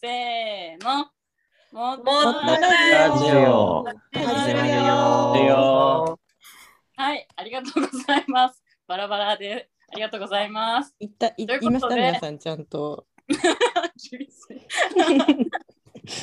[0.00, 1.06] せーの。
[1.72, 4.62] もっともっとララジオ始ま
[5.36, 6.18] るよ
[6.96, 8.62] はい、ありがとうございます。
[8.86, 10.94] バラバラでありがとうございます。
[11.00, 13.06] 言ったいということで言いました皆さんちゃんと。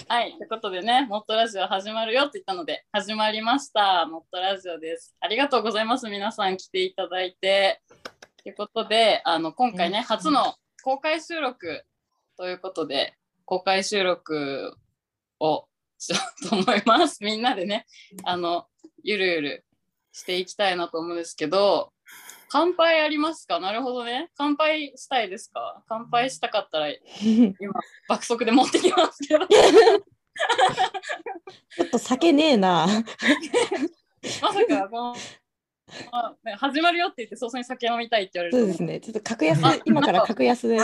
[0.07, 4.05] はい、ということでね、モットラジオ始まるよって言ったので、始まりました。
[4.05, 5.17] モットラジオです。
[5.19, 6.09] ありがとうございます。
[6.09, 7.81] 皆さん来ていただいて。
[8.41, 11.83] ということで、あの今回ね、うん初の公開収録
[12.37, 14.75] ということで、公開収録
[15.39, 17.21] をしようと思います。
[17.23, 17.85] みんなでね、
[18.23, 18.67] あの、
[19.03, 19.65] ゆるゆる
[20.11, 21.91] していきたいなと思うんですけど、
[22.49, 23.59] 乾杯ありますか？
[23.59, 24.29] なるほどね。
[24.37, 25.83] 乾杯したいですか？
[25.87, 26.89] 乾杯したかったら
[27.59, 27.73] 今
[28.07, 32.87] 爆速で持ってきますけどちょっと酒ねえな。
[34.41, 35.15] まさかこの
[36.11, 38.99] あね始まるよって言って早々に酒飲みたいって言われるとそうですね。
[38.99, 40.77] ちょっと格安あ今から格安で。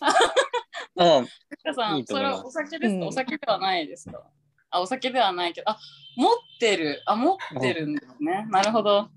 [0.00, 1.24] あ
[1.64, 3.06] 皆さんそれはお酒ですか、うん。
[3.08, 4.22] お酒ではないですか？
[4.70, 5.70] あお酒ではないけど。
[5.70, 5.78] あ
[6.16, 7.02] 持ってる。
[7.06, 8.46] あ持ってるんですね。
[8.50, 9.08] なるほど。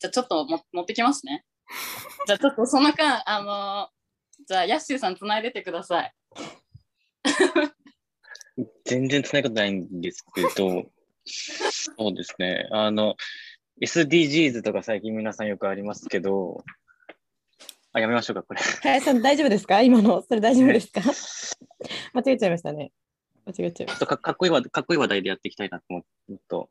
[0.00, 1.44] じゃあちょっとも持ってきますね。
[2.26, 3.88] じゃあちょっとその間あの
[4.46, 6.14] じゃあヤッシーさんつないでてください。
[8.84, 10.84] 全然つないことないんですけど、
[11.24, 12.66] そうですね。
[12.72, 13.16] あの、
[13.80, 16.64] SDGs とか最近皆さんよくありますけど、
[17.92, 18.60] あ、やめましょうか、これ。
[18.60, 19.80] 林さん大丈夫ですか？
[19.82, 21.00] 今のそれ大丈夫ですか？
[22.12, 22.92] 間違えちゃいましたね。
[23.46, 26.70] 間違えちゃいましちょっとかかっこいい話かっこいい話題でやっていきたいなと思って、もっと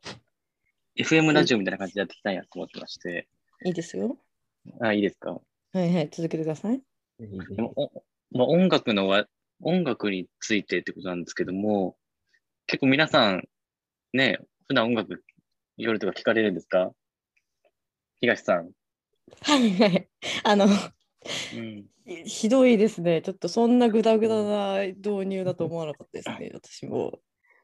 [0.97, 3.27] FM ラジオみたいな感じでやっていきたいなと思ってまして、
[3.63, 3.67] た。
[3.69, 4.17] いいですよ。
[4.81, 5.31] あ、いいですか？
[5.31, 5.41] は
[5.73, 6.81] いはい、続けてください。
[7.19, 9.25] でもおまあ、音楽のわ
[9.63, 11.97] 音楽についてってことなんですけども、
[12.67, 13.47] 結構皆さん、
[14.13, 15.23] ね、普段音楽
[15.77, 16.91] 夜とか聞かれるんですか？
[18.21, 18.69] 東さん。
[19.41, 20.07] はいはい。
[20.43, 20.71] あの、うん、
[22.25, 23.21] ひどいですね。
[23.21, 26.51] ちょっとそんなグダグダな導入だと思わなかったですね。
[26.53, 27.19] 私も。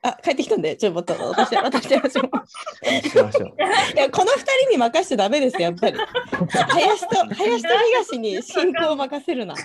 [0.06, 3.10] あ、帰ってきたんで、ちょっと待って、私、私しましょう。
[3.10, 3.56] しましょう。
[3.96, 5.98] いや、この二人に任しちゃダメです、やっぱり。
[5.98, 9.56] 林と、林と東に進行を任せるな。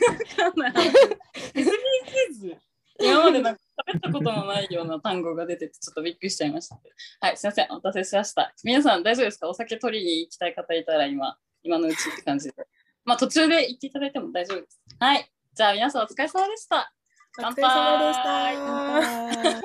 [3.00, 3.60] 今までなんか
[3.92, 6.80] 喋ったことのないような単語が出ててちょっとびっくりしちゃいました。
[7.20, 8.54] はい、すいません、お待たせしました。
[8.62, 9.48] 皆さん大丈夫ですか？
[9.48, 12.54] お酒取りに行きたい方いたら今、今のうちって感じで。
[13.08, 14.78] まあ途中で行っていただいても大丈夫です。
[15.00, 16.92] はい、じゃあ皆さんお疲れ様でした。
[17.32, 19.64] 乾杯お疲れ様でした。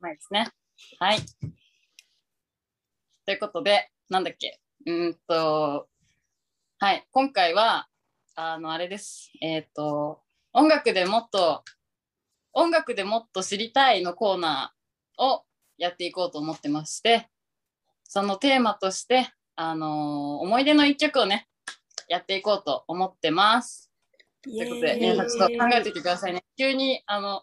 [0.00, 0.48] ないですね。
[1.00, 1.16] はい。
[3.26, 4.60] ということで、なんだっけ？
[4.86, 5.88] うんと、
[6.78, 7.88] はい、今回は、
[8.36, 9.32] あの、あれです。
[9.42, 10.22] えっ、と、
[10.52, 11.64] 音楽でもっと、
[12.52, 15.42] 音楽でもっと知りたいのコーナーを
[15.78, 17.28] やっていこうと思ってまして、
[18.08, 21.48] そのテーマとして、あの思い出の一曲をね、
[22.08, 23.90] やっていこうと思ってます。
[24.42, 26.44] ということで、皆さんちょっと考えておいてくださいね。
[26.56, 27.42] 急に、あの、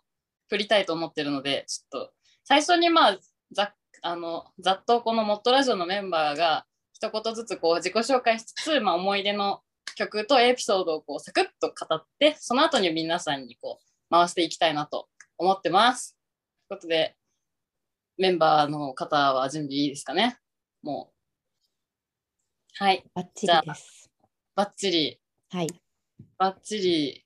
[0.50, 2.14] 振りたいと思ってるので、ちょっと、
[2.44, 3.18] 最初にまあ、
[3.52, 3.74] ざ
[4.06, 9.62] あのざっとこのモットラジオのメンバーが一言ずつこう自己紹介しつつ、まあ、思い出の
[9.96, 15.08] 曲とエピソードをこうサクッと語ってその後に皆さんにこう回していきたいなと
[15.38, 16.18] 思ってます。
[16.68, 17.16] ということで
[18.18, 20.38] メンバーの方は準備いいですかね？
[20.84, 21.14] も
[22.80, 24.12] うはいバッチリです。
[24.54, 25.18] バッチリ
[25.50, 25.68] はい。
[26.38, 27.26] バッチリ。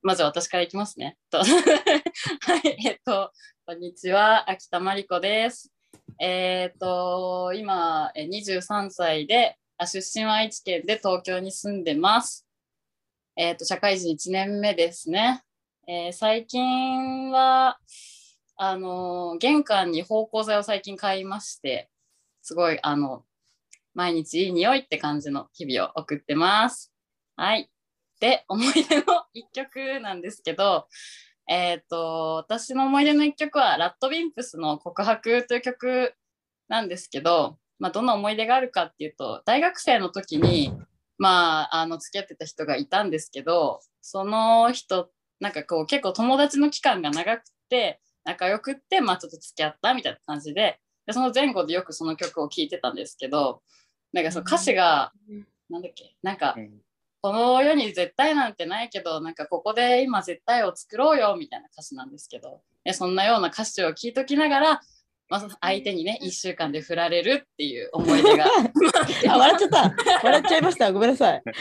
[0.00, 1.16] まず私からいきますね。
[1.28, 3.32] と はい、えっと、
[3.66, 5.72] こんにちは、秋田真理子です。
[6.20, 12.46] えっと、今、え23歳で、あ出身は愛知県で東京に住んでます。
[13.34, 15.42] えっと、社会人1年目ですね。
[15.88, 17.80] えー最近は、
[18.54, 21.90] あの、玄関に芳香剤を最近買いまして、
[22.46, 23.24] すごい、あの、
[23.92, 26.92] 毎日いい匂いって感じの日々を送ってます。
[27.34, 27.68] はい。
[28.20, 30.86] で、思い出の一曲なんですけど、
[31.48, 36.14] えっ、と、私の思い出の一曲は、ラッドウィンプスの告白という曲
[36.68, 40.72] なんですけど、まあ、どんな思い出があるかっていうと、大学生の時に、
[41.18, 45.10] まあ、あの、付き合ってた人がいたんですけど、その人、
[45.40, 53.62] なんかこう、結構友達の期間が長くて、仲良くって、まあ、ちょっと付き合ったみたいな感じで、でその前後でよくその曲を聴いてたんですけど、
[54.12, 55.12] なんかその歌詞が、
[55.70, 56.80] なんだっけ、なんか、うん
[57.22, 64.80] この世に絶対なんてないけどなんかここで今絶対を作ろうよみたいな歌詞なんですけどでそんなような歌詞を聞いときながら、
[65.28, 68.44] まあ、相手にね1週間で振られるっていう思い出が
[69.28, 69.94] あ、笑っちゃった。
[70.22, 70.92] 笑っちゃいました。
[70.92, 71.42] ごめんなさい。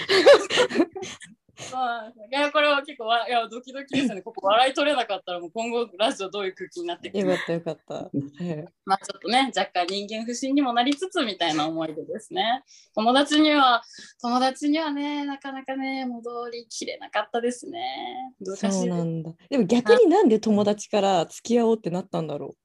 [1.57, 4.21] そうなんですいや、これは結構わいやドキドキですよね。
[4.21, 7.93] ここ笑い取れなかったら、もう今後ラジオどういう空気になっていくよかったよかった。
[7.95, 12.63] はいまあちょっとね、若干人間不信にもなりつつみたいな思い出ですね。
[12.93, 13.81] 友達には、
[14.21, 18.33] 友達にはね、なかなかね、戻りきれなかったですね。
[18.39, 19.31] 難しいなんだ。
[19.49, 22.57] でも逆になんで友達から付き合おうってなったんだろう。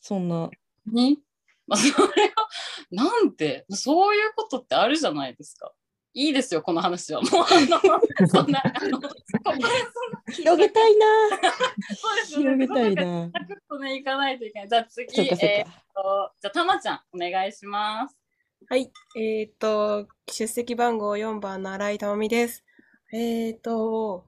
[0.00, 0.50] そんな。
[0.86, 1.18] に、
[1.66, 2.06] まあ、それを、
[2.90, 5.72] なんて、そういうことってあるじゃないですか。
[6.18, 7.22] いいですよ、この話は。
[7.22, 7.60] もう、あ
[8.20, 9.00] の、そんな、あの、
[10.32, 11.06] 広げたいな。
[11.94, 12.66] そうですよね。
[12.66, 13.30] 広げたいな。
[13.32, 14.68] サクッとね、いかないといけない。
[14.68, 15.70] じゃあ次、えーっか。
[15.94, 18.16] と、じゃあ、たまちゃん、お願いします。
[18.68, 18.90] はい。
[19.16, 22.64] えっと、出席番号4番の新井珠美です。
[23.12, 24.26] えっと、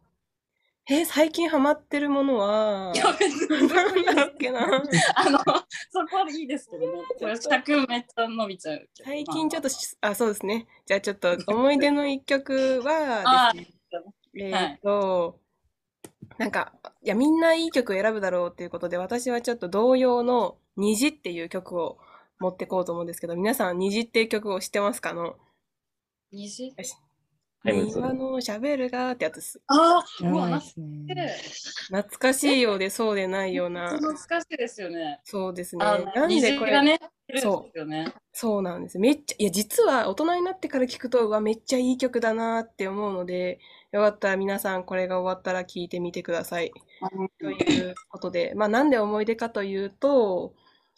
[0.93, 4.61] えー最近ハマってるものは、なんだっけな。
[5.15, 5.45] あの、そ
[6.11, 6.99] こでいいですけどね。
[7.89, 9.09] めっちゃ伸びちゃうけど。
[9.09, 9.69] 最近ちょっと、
[10.01, 10.67] あ、そうですね。
[10.87, 13.71] じゃあちょっと思い出の一曲は あです
[14.35, 15.39] ね、ーえっと、
[16.39, 16.73] なんか、
[17.05, 21.99] いや、みんないい曲選ぶだろうっていうことで、私はちょっと同様の虹っていう曲を
[22.41, 25.11] 持ってこうと思うんですけど、皆さん虹っていう曲を知ってますか？
[25.11, 25.37] あの、
[26.33, 26.75] 虹？
[27.63, 29.61] はい庭の喋るがってやつです。
[29.67, 31.95] ああ、うわ、懐ですね。
[32.03, 33.91] 懐かしいようでそうでないような。
[33.91, 35.21] 懐かしいですよね。
[35.25, 35.85] そうですね。
[35.85, 36.99] あなんでこれ、ね、
[37.29, 38.15] いるんですよね。
[38.33, 38.99] そうなんです。
[38.99, 43.61] めっちゃ、いや、実は大人になってから聞くと、うわ、めっちゃいい曲だなって思うので、
[43.93, 46.73] よかったら皆さんこれが終わったら聞いてみてください。
[47.41, 50.55] ということで、まあなんで思い出かというと、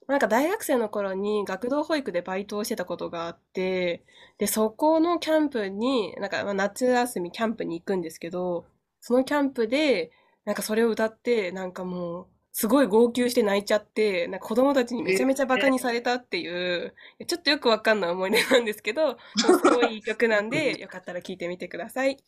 [0.08, 4.04] なんか大学生の頃に学童保育でバイトをしてたことがあって、
[4.38, 8.66] で、そこのキャンプに、なんかまあ夏休みキャンプに行くんですけど、
[9.00, 10.12] そのキャンプで、
[10.44, 16.94] なんかそれを歌って、なんかもう、すごい号泣して泣いちゃって、なんか子供たちにめちゃめちゃバカにされたっていう、
[17.26, 22.18] ちょっとよくわかんない思い出なんですけど、すごいいい曲なんで、 よかったら聴いてみてください。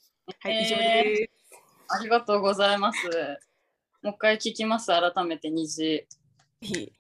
[0.41, 1.31] はい、以上です。
[1.89, 3.07] ありがとうございます。
[4.03, 5.79] もう一回聞きます、改めて虹。
[5.83, 6.07] ぜ
[6.63, 6.93] ひ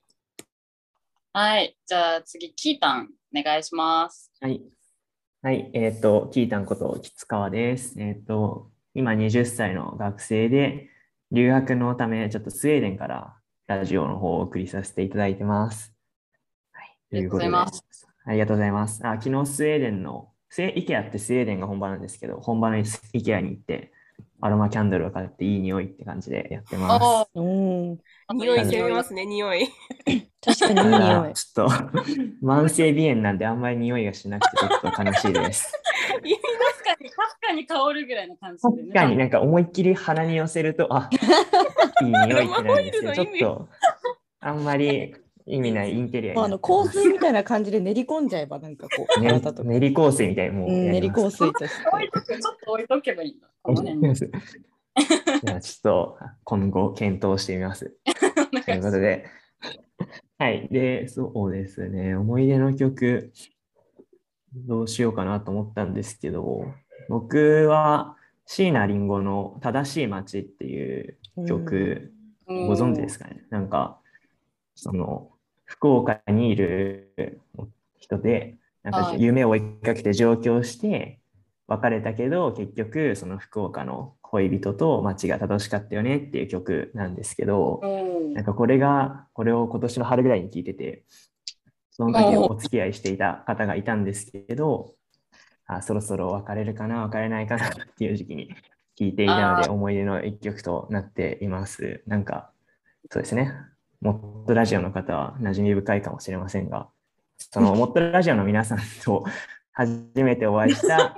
[1.37, 4.31] はい、じゃあ次、キータン、お願いします。
[4.41, 4.63] はい。
[5.43, 5.69] はい。
[5.75, 8.01] えっ、と、キータンこと吉川です。
[8.01, 10.91] えっ、と、今20歳の学生で、
[11.33, 13.35] 留学のため、ちょっとスウェーデンから
[13.67, 15.93] ラジオの方をお送りさせていただいてます。
[16.71, 16.97] はい。
[17.15, 18.31] ありがとうございますということで。
[18.31, 19.01] ありがとうございます。
[19.05, 20.31] あ、昨日スウェーデンの、
[20.77, 22.85] イケアってスウェーデンが本場なんですけど、本場のイ
[23.25, 23.93] ケアに行って、
[24.45, 27.31] アロマキャンドルを買っていい匂いって感じでやってます。
[27.35, 29.71] 匂いますね、匂い。
[30.45, 31.33] 確かに匂い。
[31.33, 31.75] ちょっと、
[32.45, 35.73] 慢性鼻炎なんであんまり匂いがしなくてちょっと悲しいです。
[36.05, 38.93] 確かに、かすかに香るぐらいの感じでね。
[38.93, 41.09] 確かになんか思いっきり鼻に寄せると、あ、
[42.05, 43.69] いい匂いってなるんですけど、ちょっと、
[44.41, 45.15] あんまり
[45.47, 51.89] 意味ないインテリアにまあ、あの香水みたいな感じで練り込んじゃえばなんかこう、 ね練り香水みたいにもううん、練り香水として。
[51.89, 53.49] 置いとくちょっと置いとけばいいんだ。
[53.63, 54.15] この辺に。
[54.15, 57.95] じゃあちょっと今後検討してみ ます。
[58.65, 59.27] ということで、
[60.39, 60.69] はい。
[60.71, 63.33] で、そうですね、思い出の曲、
[64.55, 66.73] どうしようかなと思ったんですけど、
[67.09, 72.13] 僕は椎名林檎の正しい街っていう曲、
[72.47, 73.45] ご存知ですかね？
[73.51, 74.01] なんか、
[74.75, 75.31] その、
[75.75, 77.41] 福岡にいる
[77.99, 81.19] 人で、なんかはい夢を追いかけて上京して、
[81.67, 91.05] 別れたけど、結局、その福岡の恋人と街が楽しかったよねっていう曲なんですけど、うんなんかこれが、これを今年の春ぐらいに聞いてて、
[91.91, 94.95] その時お付き合いしていた方がいたんですけど、
[95.67, 98.55] あそろそろ別れるかな、別れないかなっていう時期に
[98.99, 102.03] 聞いていたので、思い出の一曲となっています。
[102.07, 102.51] なんか、
[103.11, 103.53] そうですね。
[104.05, 106.89] もっとラジオの方は馴染み深いかもしれませんが、
[107.39, 109.25] その もっとラジオの皆さんと
[109.73, 111.17] 初めてお会いした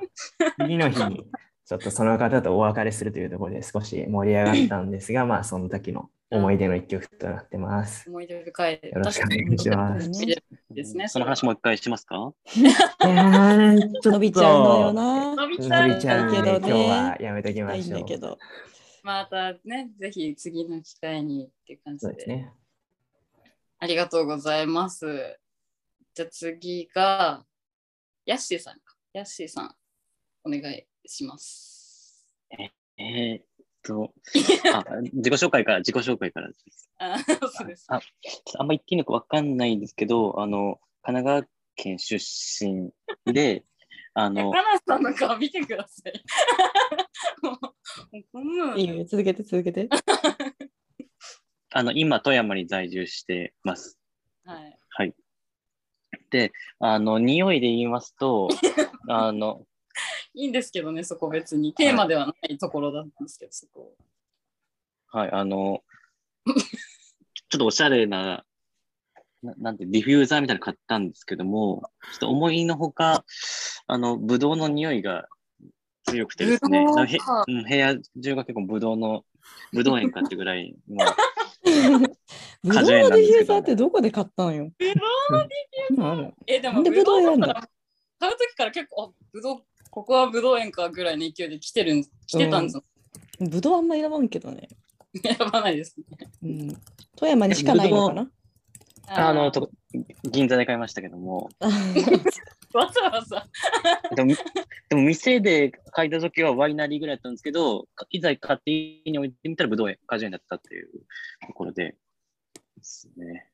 [0.61, 1.27] 次の日に、
[1.65, 8.09] ちょっとその方とお別れするというところで少し盛り上がったんですが、まあその時の思い出の一曲となってます。
[8.09, 8.81] 思い出深い。
[8.85, 10.11] よろしくお願いします。
[10.71, 11.09] ですね。
[11.09, 12.33] その話もう一回しますか？
[12.55, 15.35] いやーちょっと伸びちゃうのよな。
[15.35, 18.01] 伸びちゃうけどね今日はやめときないんましょう。
[18.01, 18.39] だけど。
[19.03, 22.13] またね、ぜひ次の機会にって感じで。
[22.13, 22.53] そうですね。
[23.79, 25.39] ありがとうございます。
[26.15, 27.45] じゃあ次が、
[28.25, 28.97] ヤッシーさんか。
[29.13, 29.75] ヤッシーさん、
[30.45, 32.27] お願いします。
[32.99, 33.45] えーっ
[33.83, 34.15] と、
[34.73, 36.91] あ、自己紹介から、自己紹介からです。
[36.99, 37.85] あそうです。
[37.89, 38.01] あ、
[38.59, 42.17] あんま言っていいのかわかんないんですけど、あの、神奈川県出
[42.65, 42.91] 身
[43.31, 43.67] で、
[44.15, 46.25] あの、カナさんの顔見てください。
[47.45, 47.75] もうも
[48.15, 49.91] うこんなんいいよ、続けて続けて。
[51.77, 53.99] あの、今、富山に在住してます。
[54.47, 54.79] はい。
[54.89, 55.15] はい。
[56.31, 58.49] で、あの、匂いで言いますと、
[59.11, 59.67] あの、
[60.33, 61.75] いいんですけどね、そこ別に。
[61.75, 63.95] テーマではないところだったんですけど、そこ。
[65.09, 65.85] はい、あの、
[66.47, 68.47] ちょっとおしゃれな、
[69.43, 73.27] ななんて、ディフューザーみたいなの買ったんですけども、ちょっと思いのほか、
[73.87, 75.29] あの、ブドウの匂いが
[76.05, 76.83] 強くてですね、へ
[77.49, 79.27] うん部屋中が結構ブドウの、
[79.75, 81.05] ブドウ園かってぐらいの、
[82.63, 84.71] ブドウのディフューザーってどこで買ったのよ？
[84.79, 87.69] ブドウのディ今あるえ、でも、ブドウ選んだ？
[88.19, 89.59] 買うときから結構、あ、ブドウ、
[89.91, 92.83] ここはブドウ園かぐらいの勢いで来てるん、来てたんですよ。
[93.41, 94.69] ブドウあんま選ばんけどね。
[95.23, 96.05] 選ばないですね。
[96.43, 96.83] うん。
[97.17, 98.31] 富山にしかないのかな？
[99.09, 99.71] あの、と
[100.25, 101.49] 銀座で買いましたけども、
[102.75, 103.47] わざわざ。
[104.17, 104.35] でも、
[104.89, 110.89] でも店で買いた時はワイナリーぐらいだったんですけど、いざ買って家に置いてみたらブドウ園、果樹園だったっていう
[111.47, 111.97] ところで、
[112.77, 113.51] ですね。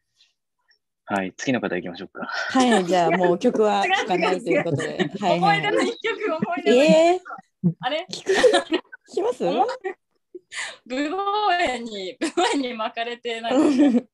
[1.07, 2.27] はい、次の方行きましょうか。
[2.27, 5.11] はい、じゃあもう曲は聴かないということで。
[5.21, 5.59] はいはい。
[5.59, 6.93] い思出の一曲、思い出の一曲。
[6.93, 8.07] えー、あれ？
[8.11, 8.33] 聞く？
[8.33, 9.45] 聞きます？
[10.87, 11.19] ブドウ
[11.61, 14.07] 園に、ブドウ園に巻かれて、なんか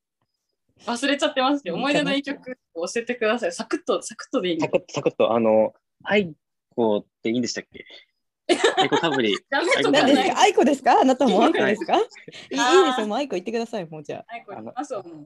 [0.87, 3.53] 忘れちゃってますけど、思い出の一曲教えてください。
[3.53, 4.67] サクッと、サクッとでいいんで。
[4.67, 6.33] サクッと、サクッと、あの、アイ
[6.79, 7.85] コっていいんでしたっけ？
[8.79, 9.37] アイコかぶり。
[9.51, 10.15] ダメとかない。
[10.15, 11.01] 何ですかアイコですか？
[11.01, 14.33] あなたもアイコですか、 い、いいですよ、もうアイコ言ってください、もうじゃあ、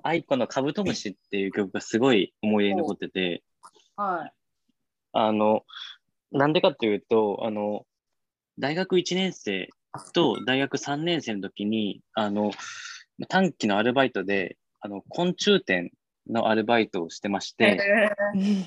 [0.03, 3.43] アイコのカブトムシっていう曲がすごい思い出に残ってて、
[3.97, 4.33] はい。
[5.13, 5.65] あの、
[6.33, 7.87] なんでかっていうと、あの、
[8.59, 9.69] 大学1年生
[10.15, 12.51] と大学3年生の時に、あの、
[13.29, 15.93] 短期のアルバイトで、あの、昆虫店
[16.29, 17.79] のアルバイトをしてまして、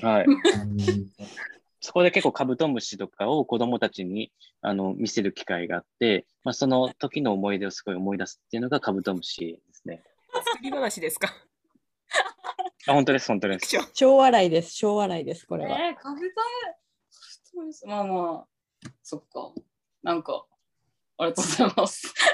[0.02, 0.06] あ。
[0.06, 0.26] はい。
[1.86, 10.02] うんそこで結構カブトムシとかを子供たちにあの見せる機会があって、まあ、その時の思い出をすごい思い出すっていうのがカブトムシですね。
[10.34, 11.32] 作り話ですか？
[12.88, 13.76] あ、本当です、本当です。
[13.94, 15.78] 小笑いです、小笑いです、これは。
[15.78, 16.24] えー、カブタ
[17.60, 18.46] ムまあまあ、
[19.04, 19.52] そっか。
[20.02, 20.44] なんか、
[21.18, 22.12] ありがとうございます。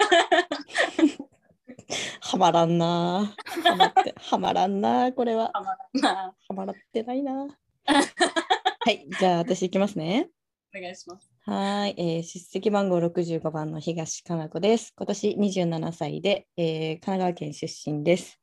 [2.23, 3.69] はまらんなぁ。
[3.69, 5.53] はまって、はまらんなぁ、これは。
[5.93, 8.62] なはまらってないなぁ。
[8.85, 10.29] はい、じゃあ私いきますね。
[10.77, 11.31] お願いします。
[11.43, 14.93] はーい、えー出席番号65番の東かな子です。
[14.97, 18.41] 今年27歳で、えー神奈川県出身です。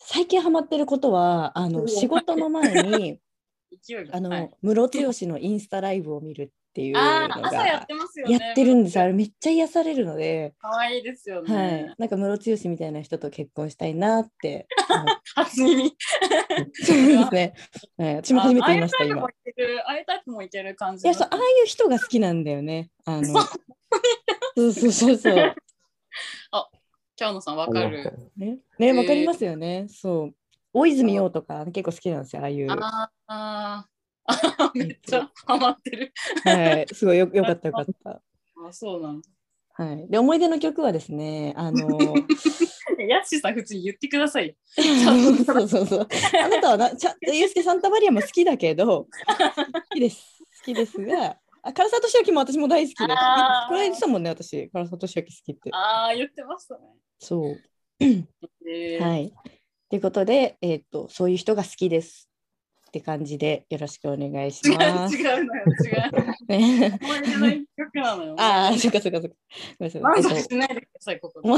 [0.00, 3.20] 最近ハマってることは、あの仕事の前に。
[4.10, 8.38] あの、はいムロツヨシのインスタライブを見るっていうのあー、朝やっがてますよね。
[8.38, 9.00] やってるんです。
[9.00, 14.68] あれめっちゃ癒されるので、かわいいですよはいね。、なんかムロツヨシみたいな人と結婚したいなって。
[15.34, 15.96] 初耳。
[16.74, 17.54] そうですね。
[17.98, 19.50] はい、私も初めて言いました、今ああいうタイプも。
[19.50, 21.10] いける、ああいうタイプもいける感じの。
[21.10, 22.90] いやそう、ああいう人が好きなんだよね。
[23.04, 23.40] あのそ
[24.66, 25.56] うそうそうそう。
[27.16, 28.30] キャオノさんわかる。
[28.36, 29.86] ね、ね、わかりますよね。
[29.88, 30.34] そう。
[30.72, 32.68] 大泉洋とか結構好きなんですよ、ああいう。
[32.68, 33.97] はあーあー、
[34.74, 36.12] めっちゃハマってる。
[36.90, 38.22] い、すごいよよかったよかった。
[38.66, 39.28] あ、そうなんだ。
[39.72, 40.08] はい。
[40.08, 41.86] で、思い出の曲はですね、あの、
[43.08, 44.54] ヤッシーさん、普通に言ってくださいよ。
[45.46, 46.08] そうそうそう。
[46.42, 49.08] あなたはな、ちゃんと、ユースケ・サンタマリアも好きだけど、好
[49.92, 50.42] きです。
[50.58, 53.14] 好きですが、あ唐沢俊明も私も大好きで
[53.68, 55.70] これ言ってたもんね、私、唐沢俊明好きって。
[55.72, 56.80] ああ、言ってましたね。
[57.20, 57.56] そう。
[58.00, 59.32] えーはい。
[59.88, 62.27] ということで、えっ、と、そういう人が好きです。
[62.88, 65.16] って感じでよろしくお願いし違うます。
[65.16, 65.88] 違うのよ、違
[66.24, 66.46] う。
[66.48, 68.34] ね、思い出の一曲なのよ。
[68.40, 69.36] ああ、そっかそっかそっか。
[69.78, 71.48] ごめんなさい満えっと足しないでください、ここで。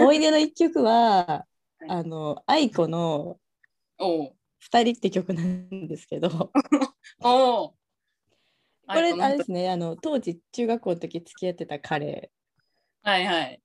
[0.00, 1.46] 思い出の一曲は、
[1.82, 3.38] いあの、愛子の
[3.98, 6.50] おう二人って曲なんですけど、こ
[7.22, 7.74] おう
[8.94, 12.30] れ、はいあれですね、あの、当時中学校の時付き合ってた彼
[13.02, 13.62] はいはい。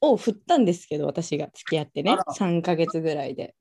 [0.00, 3.54] を振ったんですけど、私が付き合ってねあら、3ヶ月ぐらいで。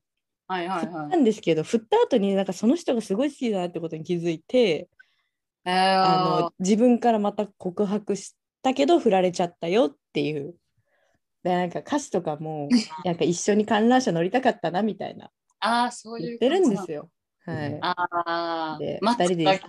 [0.48, 4.90] はいはいはなんですけど、振った後になんかその人がすごい好きだなってことに気づいて、
[5.66, 5.70] い。
[5.70, 10.56] えあーの自分からまた告白したけど振られちゃったよっていう。
[11.44, 12.70] でなんか歌詞とかも
[13.06, 16.28] なんか一緒に観覧車乗りたかったなみたいなあー、そういう。
[16.28, 16.92] 言ってるんです。
[16.92, 17.10] よ。
[17.46, 17.80] はい。
[17.82, 19.60] ああで、マッチ二人でだ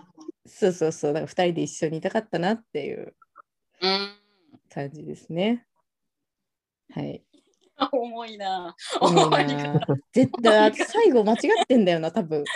[0.46, 3.14] そうそうそう、だから二人で一緒にいたかったなっていう
[3.82, 4.16] うん。
[4.70, 5.66] 感じですね。
[6.94, 7.25] はい。
[7.92, 8.74] 重いな。
[9.00, 9.80] 重いな
[10.12, 12.42] 絶対最後間違ってんだよな、多分。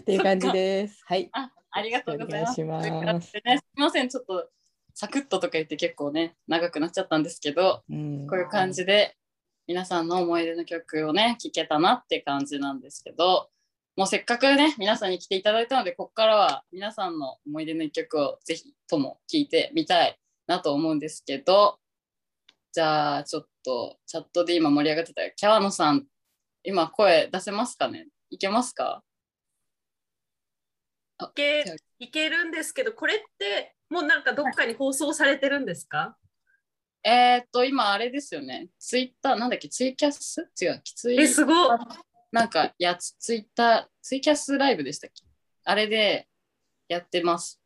[0.00, 1.02] っていう感じです。
[1.04, 1.28] はい。
[1.32, 2.62] あ、ありがとうございます。
[2.64, 2.92] ます
[3.44, 4.48] ね、すみません、ちょっと
[4.94, 9.16] サクッととか言って結構ね、長くなっちゃったんですけど、うんこういう感じで
[9.66, 13.50] 皆さんの思い出の曲をね、聴けたなって感じなんですけど、
[13.96, 21.78] もうせっかくね、皆さんに来ていただいたので、ここからは皆さんの思い出の一曲をぜひとも聴いてみたいなと思うんですけど、
[22.76, 26.04] じゃあちょっとチャットで今盛り上がってたキャワノさん、
[26.62, 28.06] 今声出せますかね？
[28.28, 29.02] いけますか？
[31.16, 31.64] あいけ
[31.98, 36.18] いけるんですけど、これってもうなんかどっかに放送されてるんですか？
[37.02, 38.68] えーっと、今あれですよね。
[38.78, 40.46] ツイッター、なんだっけ、ツイキャス？
[40.60, 41.78] 違う、ツイえ、すごい。
[42.30, 45.24] なんかやつ、ツイッター、ツイキャスライブでしたっけ？
[45.64, 46.28] あれで
[46.88, 47.58] やってます。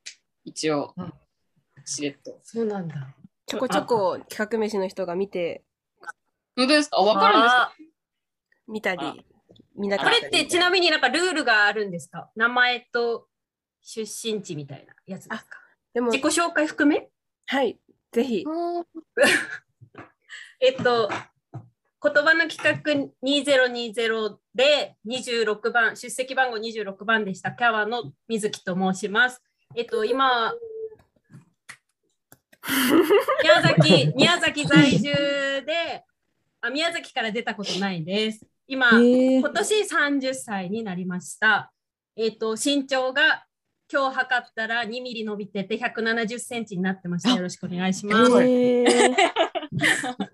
[0.45, 0.95] 一応。
[0.97, 1.13] うん、
[1.85, 2.39] しれっと。
[2.45, 2.95] そうなんだ。
[3.51, 5.65] ちょこちょこ企画飯の人が見て、
[6.57, 6.99] 本当ですか？
[6.99, 7.63] あ、わかるんですか？
[7.63, 7.73] あ
[8.69, 9.27] 見たあり、
[9.77, 10.21] 見なかったり。
[10.23, 12.31] れってちなみになんかルールがあるんですか？
[12.37, 13.27] 名前と
[13.83, 15.59] 出身地みたいなやつですか？
[15.93, 17.09] でも自己、紹介含め？
[17.47, 17.81] はい、
[18.13, 18.45] ぜひ。
[20.61, 21.09] えっと、
[22.03, 22.75] 言葉の企画
[23.27, 27.51] 2020で26番、出席番号26番でした。
[27.51, 29.43] キャワの水木と申します。
[29.75, 30.53] えっと、今、
[33.43, 35.13] 宮崎、宮崎在住
[35.65, 36.05] で
[36.61, 38.47] あ、宮崎から出たことないです。
[38.67, 41.73] 今、今年30歳になりました。
[42.17, 43.47] えっと、身長が
[43.91, 47.35] 今日測ったら2ミリ伸びてて170センチになってました。
[47.35, 48.43] よろしくお願いします。
[48.43, 49.17] へー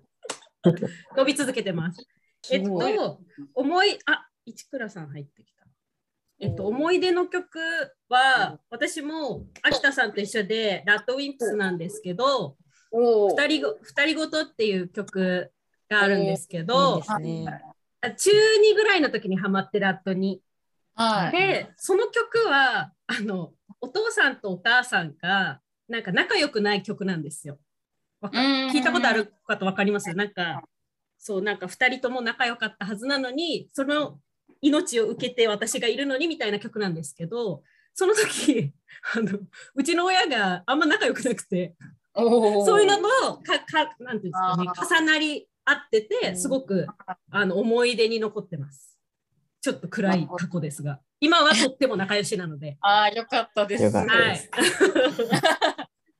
[1.15, 2.05] 伸び続けてます。
[2.51, 3.19] えっと、
[3.55, 5.56] 思い、あ、市倉さん入ってきた。
[6.39, 7.59] えっと、思い出の曲
[8.09, 12.57] は、私も秋田さんと一緒で、ラッドウィンプスなんですけど、
[12.91, 15.51] 二人ご二人ごとっていう曲
[15.89, 17.45] があるんですけいいどで、すね。
[18.01, 20.41] あ中2ぐらいの時にハマってラッドに。
[20.95, 21.31] はい。
[21.31, 27.59] で、その曲は、あの、お父さんとお母さんが、なんか仲良くない曲なんですよ。
[28.21, 30.13] 聞いたことある方分かります？
[30.13, 30.63] なんか、
[31.17, 34.19] そう、なんか2人とも仲良かったはずなのに、その
[34.61, 38.71] 命を受けて私がいるのにみたいな曲なんですけど、その時、
[39.15, 39.39] あの
[39.75, 41.75] うちの親があんま仲良くなくて、
[42.15, 46.87] そういうのとかかなんていうんですかね、あ重なり合ってて、うんすごく
[47.31, 48.99] あの思い出に残ってます。
[49.61, 52.77] ちょっと暗い過去ですが、今はとっても仲良しなので。
[52.81, 53.95] ああ、よかったです。
[53.95, 54.49] はいです。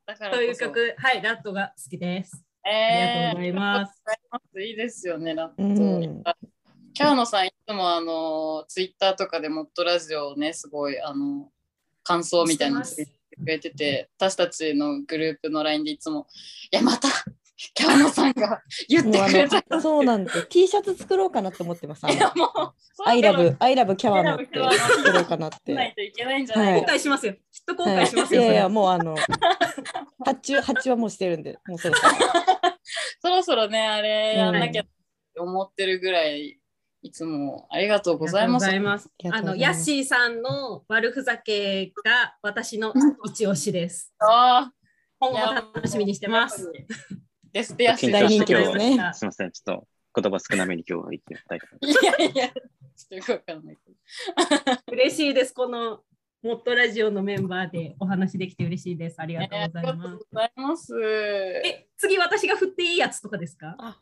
[0.06, 2.44] だからこそという曲、はい、ラットが好きです。
[2.64, 4.04] あえーりがとうございます。
[4.06, 5.54] ありがとうございますいいですよね、ラット。
[5.60, 6.24] うん
[6.98, 11.52] キャーノさん、いつもあの、ツイッターとかでモットラジオをね、すごい、あの、
[12.02, 16.26] 感想みたいなのつけてくれてて、私たちのグループの LINE でいつも、
[16.72, 17.10] いや、また、
[17.76, 19.64] キャーノさんが 言ってくれた。
[19.70, 20.48] のそうなんです。
[20.48, 22.04] T シャツ作ろうかなって思ってます。
[22.04, 23.12] あいや、のもう、キャワ
[23.60, 25.76] I ノ love ってキャワノ作ろうかなって。
[25.76, 26.94] ないといけないんじゃない後か。
[26.94, 27.34] 悔しますよ。
[27.34, 28.42] きっと後はい悔しますよ。
[28.42, 29.16] いやいや、それもうあの、
[30.26, 32.10] 発注、発注はもうしてるんで、もうそろそろ。
[33.22, 36.60] そろそろね、あれやんなきゃって思ってるぐらい、
[37.02, 38.80] いつもありがとうございます。
[38.80, 39.10] ます。
[39.32, 42.94] あの、ヤッシーさんの悪ふざけが私の
[43.26, 44.14] 一押しです。
[44.20, 44.72] あ
[45.20, 46.72] 今後も楽しみにしてます。。
[47.52, 49.12] ですってやし大人気ですねね。
[49.14, 49.80] すみません、ちょっ
[50.14, 54.82] と言葉少なめに今日は言ってみたいと思いいやいや、ちょっとよくわかんないけど。
[54.92, 55.54] 嬉しいです。
[55.54, 56.02] この
[56.44, 59.16] モットラジオのメンバーでお話できて嬉しいです。
[59.20, 60.28] ありがとうございありがとうます。
[60.32, 60.94] ございます。
[61.66, 64.00] え、次私が振っていいやつとかですか？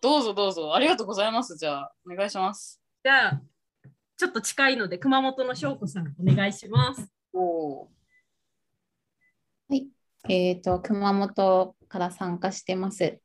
[0.00, 0.74] どうぞどうぞ。
[0.74, 1.56] ありがとうございます。
[1.56, 2.80] じゃあ、お願いします。
[3.04, 3.42] じゃあ、
[4.16, 7.06] ちょっと近いので、熊本の翔子さん、お願いします。
[7.34, 8.00] おー
[10.28, 13.04] えっ、と、熊本から参加してます。
[13.04, 13.20] え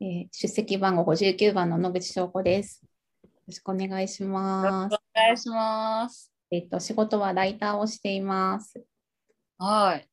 [0.00, 2.82] ー出席番号59番の野口翔子です。
[3.22, 5.00] よろしくお願いしよろますしく。
[5.00, 6.32] お願いします。
[6.50, 8.82] えっ、と、仕事はライターをしています。
[9.58, 10.08] はい。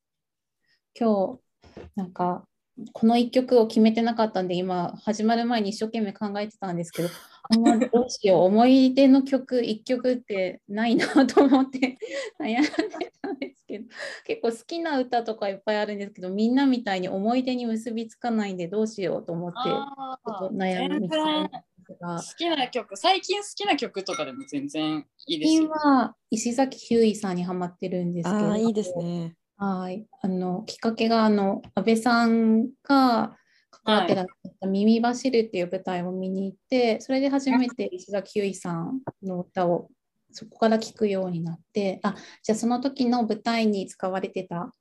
[0.99, 2.48] 今日、なんか、
[2.93, 7.09] この一曲を決めてなかったんで、今、始まる前に一生懸命考えてたんですけど、
[7.51, 11.97] あんまりどうしよう、思い出の曲、一曲ってないなと思って
[12.39, 13.85] 悩んでたんですけど、
[14.25, 25.71] 結構好きな歌とかいっぱいあるんですけど、みんなみたいに思い出に結びつかないんで、どうしようと思って、あちょっとー悩み好きな曲、最近好きな曲とかでも全然いいです最近よ。
[25.71, 29.35] は石崎ひゅーいさんにハマってるんですけど、ああ、いいですね。
[29.61, 30.07] はい。
[30.21, 33.35] あの、きっかけが、あの、安倍さんが
[33.83, 39.89] 関わってらっしゃった耳走るっていう舞台を見に行って、それで初めて石崎ひゅーいさんの歌を
[40.31, 44.73] そこから聞くようになって、あ、じゃあその時の舞台に使われてた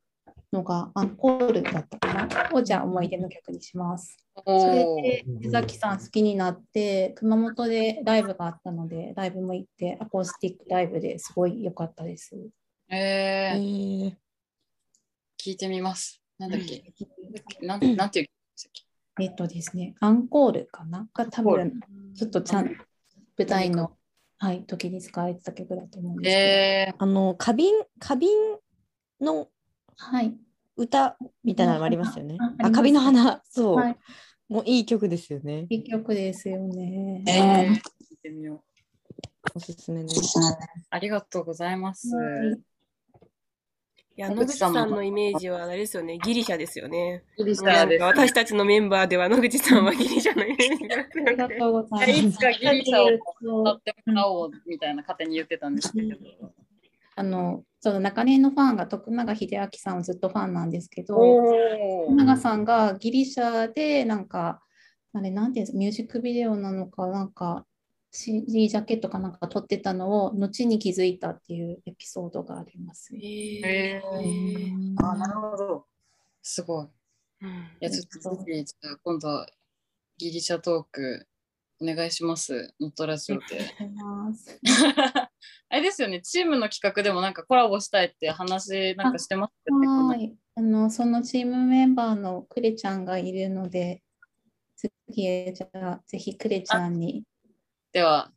[0.53, 2.51] のがアンコールだったかな？
[2.53, 4.17] を、じゃあ思い出の曲にします。
[4.47, 12.37] それで石崎さん好きになって、熊本でライブがあったので、ライブも行って、アコースティックライブですごい良かったです。
[12.91, 14.15] ええー、ー、
[15.41, 16.21] 聞いてみます。
[16.39, 16.83] なんだっけ、
[17.63, 18.73] なんなんていう曲でしたっ
[19.17, 19.25] け？
[19.25, 21.09] えっとですね、アンコールかな？
[21.15, 21.81] が多分、
[22.15, 22.67] ちょっとちゃん、
[23.37, 23.93] 舞台の、
[24.39, 28.31] はい、時に使われてた曲だと思うんですけえあの、花瓶、花瓶
[29.21, 29.51] のど、
[29.97, 30.37] はい。
[30.77, 32.49] 歌みたいなのもありますよねああ。
[32.49, 33.77] りあ、花瓶の花、そう。
[33.77, 33.97] はい
[34.49, 35.67] もういい曲ですよね。
[35.69, 37.23] いい曲ですよね。
[37.27, 37.77] ー、えー、聞
[38.15, 38.61] いてみよう。
[39.55, 40.09] おすすめね。
[40.89, 42.09] ありがとうございます。
[42.17, 42.55] はいい
[44.21, 47.23] や、野口さんのイメージはあれですよね、ギリシャですよね。
[47.37, 48.01] ギリシャです。
[48.01, 52.27] か私たちのメンバーでは野口さんは ギリシャのイメージがありがとうございます。
[52.27, 56.17] いつかギリシャを買ってもらおうみたいな勝手に言ってたんですけど。
[57.15, 64.61] あの、その中根のファンが徳永英明さんをずっとファンなんですけど、お徳永さんがギリシャでなんか、
[65.13, 67.67] あれなんていうんですか、ミュージックビデオなのか、なんか
[68.11, 73.15] CD ジャケットかなんか撮ってたのを後に気づいたっていうエピソードがあります。
[73.15, 75.87] えへーあ、なるほど。
[76.43, 76.87] すごい。
[76.87, 76.89] い
[77.43, 79.47] うんや、ちょっとぜひ、じゃあ今度、
[80.17, 81.29] ギリシャトーク、
[81.81, 82.75] お願いします。
[82.81, 83.45] ノットラジオで。
[85.71, 89.87] あれですよね、チームの企画でもなんかコラボしたいって話なんかしてますよね。
[89.87, 90.37] はい。
[90.57, 94.03] あの、そのチームメンバーのクレちゃんがいるので、
[94.77, 97.23] 次へ、じゃあ、ぜひクレちゃんに。
[97.93, 98.31] では、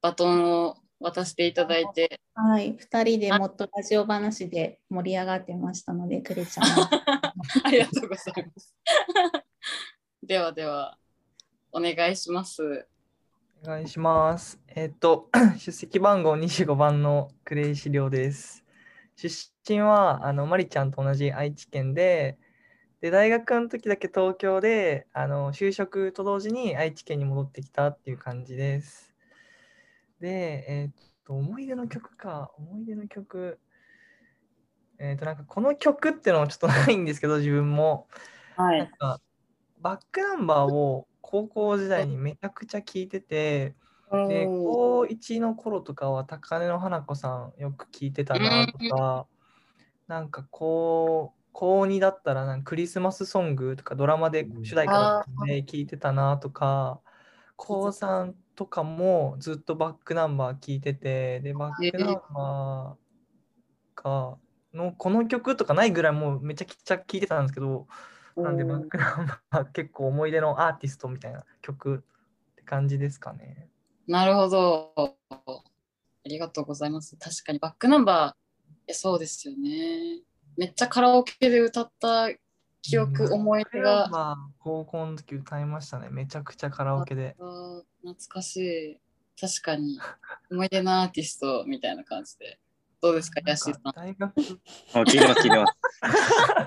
[0.00, 2.74] バトンを渡していただいて、はい。
[2.78, 6.90] 二人でもっとラジオ話で盛り上がってましたので、クレちゃんは。
[7.64, 8.74] ありがとうございます。
[10.22, 10.98] ではでは、
[11.70, 12.86] お願いします。
[13.62, 14.58] お願いします。
[14.68, 18.64] えっと、 出席番号25番のクレイシリョウです。
[19.16, 22.38] 出身は、あの、マリちゃんと同じ愛知県で、
[23.06, 29.14] で、大学の時だけ東京で、あの、就職と同時に愛知県に戻ってきたっていう感じです。
[30.18, 30.90] で、えっ
[31.24, 33.60] と、思い出の曲か、思い出の曲。
[34.98, 38.08] えっと、なんかこの曲っていうのはちょっとないんですけど、自分も。
[38.56, 38.78] はい。
[38.80, 39.20] なんか
[39.80, 43.76] バックナンバーを高校時代にめちゃくちゃ聞いてて、
[44.10, 49.28] で、高1の頃とかは高根の花子さんよく聞いてたなとか、
[50.08, 57.00] なんかこう、高2だったらなんかクリスマスソングとかドラマで主題歌だったんで聞いてたなとか、
[57.56, 64.36] 高3とかもずっとバックナンバー聞いてて、で、バックナンバーが、
[64.74, 67.86] のこの曲とかないぐらいもうめちゃくちゃ聞いてたんですけど、
[68.36, 72.04] なんでバックナンバー結構思い出のアーティストみたいな曲
[72.52, 73.70] って感じですかね。
[74.06, 74.92] なるほど。
[74.98, 75.14] あ
[76.26, 77.16] りがとうございます。
[77.16, 80.20] 確かにバックナンバー、えそうですよね。
[80.56, 82.28] めっちゃカラオケで歌った
[82.82, 84.08] 記憶、思い出が。
[84.08, 86.08] まあ、高校の時歌いましたね。
[86.10, 87.36] めちゃくちゃカラオケで。
[87.36, 89.00] 懐かしい。
[89.38, 89.98] 確かに。
[90.50, 92.58] 思い出のアーティストみたいな感じで。
[93.02, 93.82] どうですか、ヤシーさん。
[93.94, 94.32] 大学、
[94.94, 95.76] あ聞いてます、聞いてます。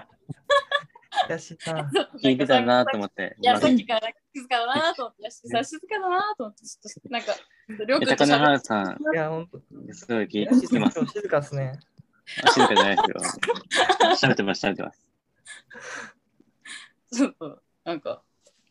[1.30, 1.90] ヤシさん。
[2.24, 3.36] 聞いてたなと思って。
[3.42, 7.34] いや、さっきから静かだなと思って、ヤシーさん静かだなと思って、ちょっとなんか、
[7.68, 9.62] りょうくんと高根喋っ花さん、いや、ほんと。
[9.94, 11.06] すごい聞いてます。
[11.08, 11.80] 静かですね。
[12.44, 14.30] あ静かじゃないですよ。
[14.30, 15.08] 喋ってます、喋ってます。
[17.12, 18.22] ちょっと、なんか、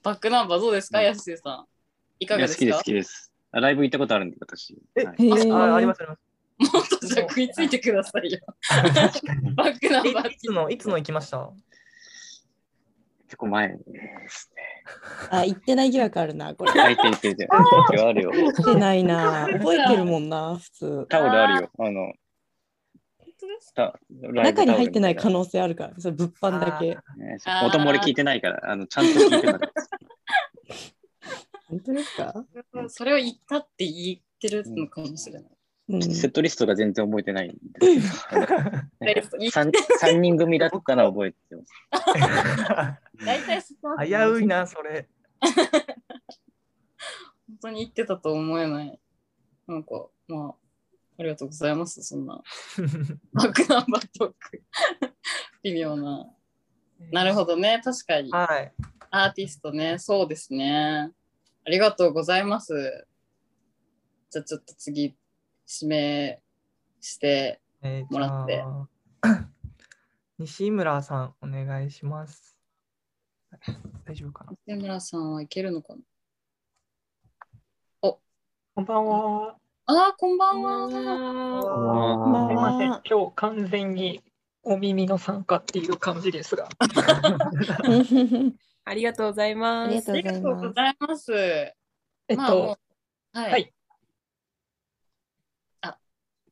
[0.02, 1.66] バックナンバーどうですか、うんヤシーさん。
[2.20, 3.32] いかいや好きです、がですか好きです。
[3.50, 4.76] あライブ行ったことあるんで、私。
[4.96, 6.20] えはいあ、ありますあります。
[6.74, 8.40] もっとじゃあ食いついてくださいよ。
[9.54, 11.50] バックナンバーえいつの、いつの行きました？
[13.26, 13.74] 結構前で
[14.28, 14.84] すね。
[15.30, 16.72] あ、言ってない疑惑あるな、これ。
[16.72, 18.30] 相手行ってて、東京あるよ。
[18.30, 19.46] 言ってないな。
[19.52, 21.06] 覚えてるもんな、普通。
[21.08, 21.70] タオルあるよ。
[21.78, 22.12] あの、
[24.44, 26.98] 中に入ってないみ可能性あるから、それ物販だけ。
[27.66, 29.60] 音漏れ聞いてないから、あのちゃんと聞いてない。
[31.68, 32.44] 本当ですか？
[32.88, 35.50] それを言ったって言ってるのかもしれない。
[35.90, 36.02] うん。
[36.02, 38.40] セットリストが全然覚えてないんですけど
[39.00, 41.72] ねいい 3, 三人組だったら覚えてます。
[43.24, 43.62] 大体
[44.06, 45.08] 危ういな、それ。
[47.48, 49.00] 本当に言ってたと思えない。
[49.66, 50.54] なんか、まあ、
[51.18, 52.02] ありがとうございます。
[52.02, 52.40] そんな、
[53.32, 54.62] バックナンバートーク。
[55.64, 56.30] 微妙な。
[57.10, 57.80] なるほどね。
[57.82, 58.30] 確かに。
[58.30, 58.72] はい。
[59.10, 59.98] アーティストね。
[59.98, 61.12] そうですね。
[61.66, 63.06] ありがとうございます。
[64.30, 65.16] じゃあちょっと次、
[65.80, 66.42] 指名
[67.00, 68.54] して、えーもらって。
[68.54, 68.64] じゃ
[69.32, 69.48] あ
[70.38, 72.56] 西村さん、お願いします。
[74.04, 74.52] 大丈夫かな？
[74.66, 76.02] 西村さんはいけるのかな？
[78.00, 78.20] こ
[78.82, 79.58] んばんは。
[79.90, 80.90] ああ、こんばんは。
[80.90, 81.00] すい
[82.54, 83.00] ませんは。。
[83.08, 84.22] 今日完全に
[84.62, 86.68] お耳の参加っていう感じですが。
[88.84, 90.12] ありがとうございあます。
[90.12, 91.32] ありがとうございます。
[91.32, 91.74] え
[92.34, 92.76] っまあは
[93.32, 93.50] い。
[93.50, 93.72] はい
[95.80, 95.98] あ、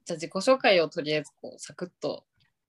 [0.06, 2.24] じゃあ自己紹介をとりあえずこうサクッと、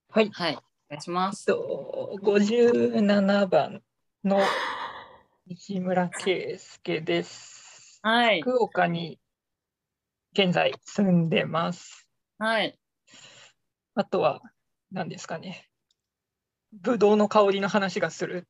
[0.09, 0.29] はい。
[0.31, 1.45] はい、お願いしまえっす。
[1.45, 3.81] と、57番
[4.25, 4.41] の
[5.45, 8.01] 西村圭介です。
[8.03, 9.17] はい、福岡に
[10.37, 12.07] 現在住んでます。
[12.37, 12.77] はい。
[13.95, 14.43] あとは、
[14.91, 15.67] 何ですかね。
[16.71, 18.47] ぶどうの香りの話がする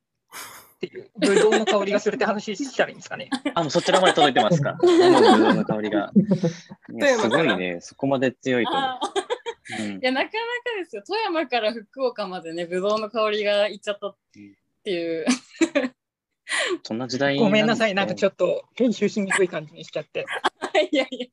[0.76, 3.30] っていう、ぶどうの香りがするって話したらいいんですかね。
[3.54, 4.76] あ、もうそちらまで届いてますか。
[4.84, 6.12] 生のぶどうの香りが。
[6.12, 8.80] すごいね、そこまで強いと思
[9.80, 9.82] う。
[9.82, 10.30] んいや、なかなか
[10.80, 11.02] ですよ。
[11.06, 14.16] 富山から福岡までね、ぶどうの香りがいっちゃったっ
[14.84, 15.24] ていう。
[16.82, 20.26] そんな時代ごめんなさい、なんかちょっっと編集しにくい感じにしちゃって。
[20.80, 21.26] いやいや、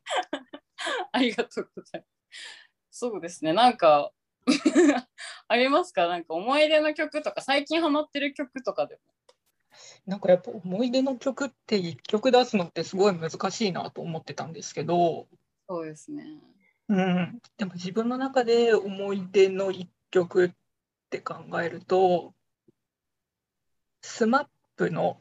[1.11, 2.99] ありがとうございます。
[2.99, 4.11] そうですね、なんか、
[5.47, 6.07] ありますか？
[6.07, 9.01] なんか思い出の曲とか、最近ハマってる曲とかでも。
[10.05, 15.27] なんかやっぱ思い出の曲って一曲出すのってすごい難しいなと思ってたんですけど、
[15.67, 16.23] そうですね。
[16.87, 20.51] うん、でも自分の中で思い出の一曲っ
[21.09, 22.33] て考えると、
[24.03, 25.19] SMAP の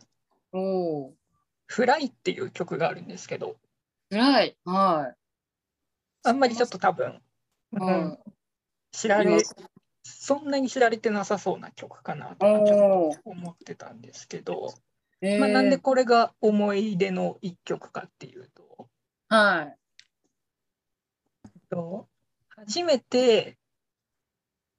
[0.52, 1.14] おお。
[1.66, 3.56] 「フライっていう曲があるんですけど、
[4.14, 4.56] 暗い。
[4.64, 5.14] は
[6.22, 7.20] あんまりちょっと多分、い。
[7.72, 8.32] うんはい。
[8.92, 9.40] 知られ今、
[10.04, 12.78] そんなに知られてなさそうな曲かなとかちょっ
[13.10, 14.72] おと思ってたんですけど、
[15.20, 18.88] えーまあ、なんでこれが思い出の一曲かっていうと、
[19.28, 19.76] はい。
[21.68, 22.06] と
[22.48, 23.58] 初めて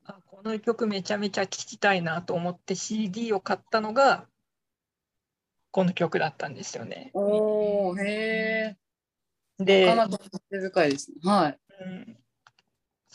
[0.05, 4.27] あこの曲めちゃめちゃ聴きたいなと思って CD を買ったのが
[5.71, 7.11] この曲だったんですよね。
[7.13, 8.77] おお、へえ。
[9.57, 11.17] で、なかなか手深いですね。
[11.23, 11.59] はい。
[11.81, 12.17] うん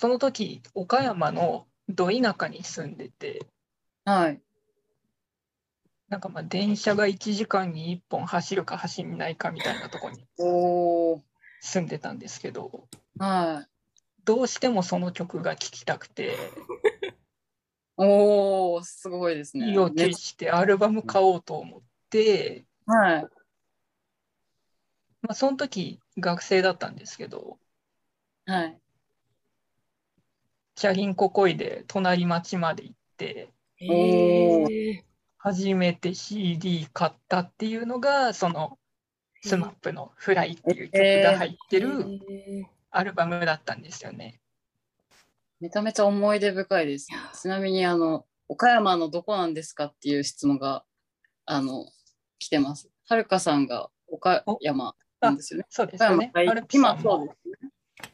[0.00, 3.46] その時岡山のど田舎に住んでて
[4.06, 4.40] はい。
[6.08, 10.26] なんかまあ電車が1時間に1本走るか走んないかみたいなところに。
[11.60, 13.70] 住んでたんですけどはい。
[14.24, 16.34] どうしてもその曲が聴きたくて
[17.98, 19.70] おお、すごいですね。
[19.70, 23.22] 意を決してアルバム買おうと思って、はい。
[25.20, 27.58] まあ、その時学生だったんですけど
[28.46, 28.78] はい。
[30.74, 33.48] チャリンコこいで隣町まで行って
[33.82, 35.02] おー
[35.38, 38.78] 初めて CD 買ったっていうのがその
[39.44, 42.04] SMAP の「フライっていう曲が入ってる
[42.90, 44.40] アルバムだったんですよね。
[45.60, 47.08] めちゃめちゃ思い出深いです。
[47.40, 50.84] ちなみに、あの、岡山のどこなんですかっていう質問が、
[51.44, 51.84] あの、
[52.38, 52.90] 来てます。
[53.06, 55.66] はるかさんが岡山なんですよね。
[55.68, 56.32] そうですよね。
[56.34, 57.34] アルピさんも。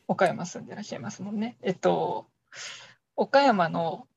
[0.08, 1.56] 岡山住んでらっしゃいますもんね。
[1.62, 2.26] えっと、
[3.16, 4.08] 岡山の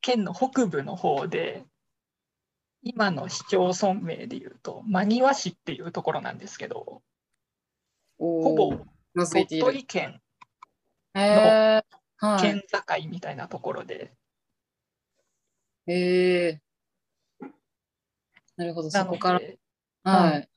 [0.00, 1.64] 県の北部の方で、
[2.82, 7.02] 今の市町村名でいうと、真庭市っていうところなんですけど、
[8.18, 8.84] ほほぼ。
[9.32, 10.20] 鳥取県
[11.14, 11.84] へー
[12.18, 12.40] はい。
[12.40, 14.12] 県境みたいなところで、
[15.86, 16.60] へえ。
[18.56, 19.38] なるほど、そこから。
[19.40, 19.58] で、
[20.04, 20.48] はい。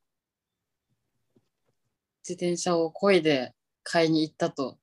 [2.24, 4.78] はい自転車を漕いで買いに行ったと。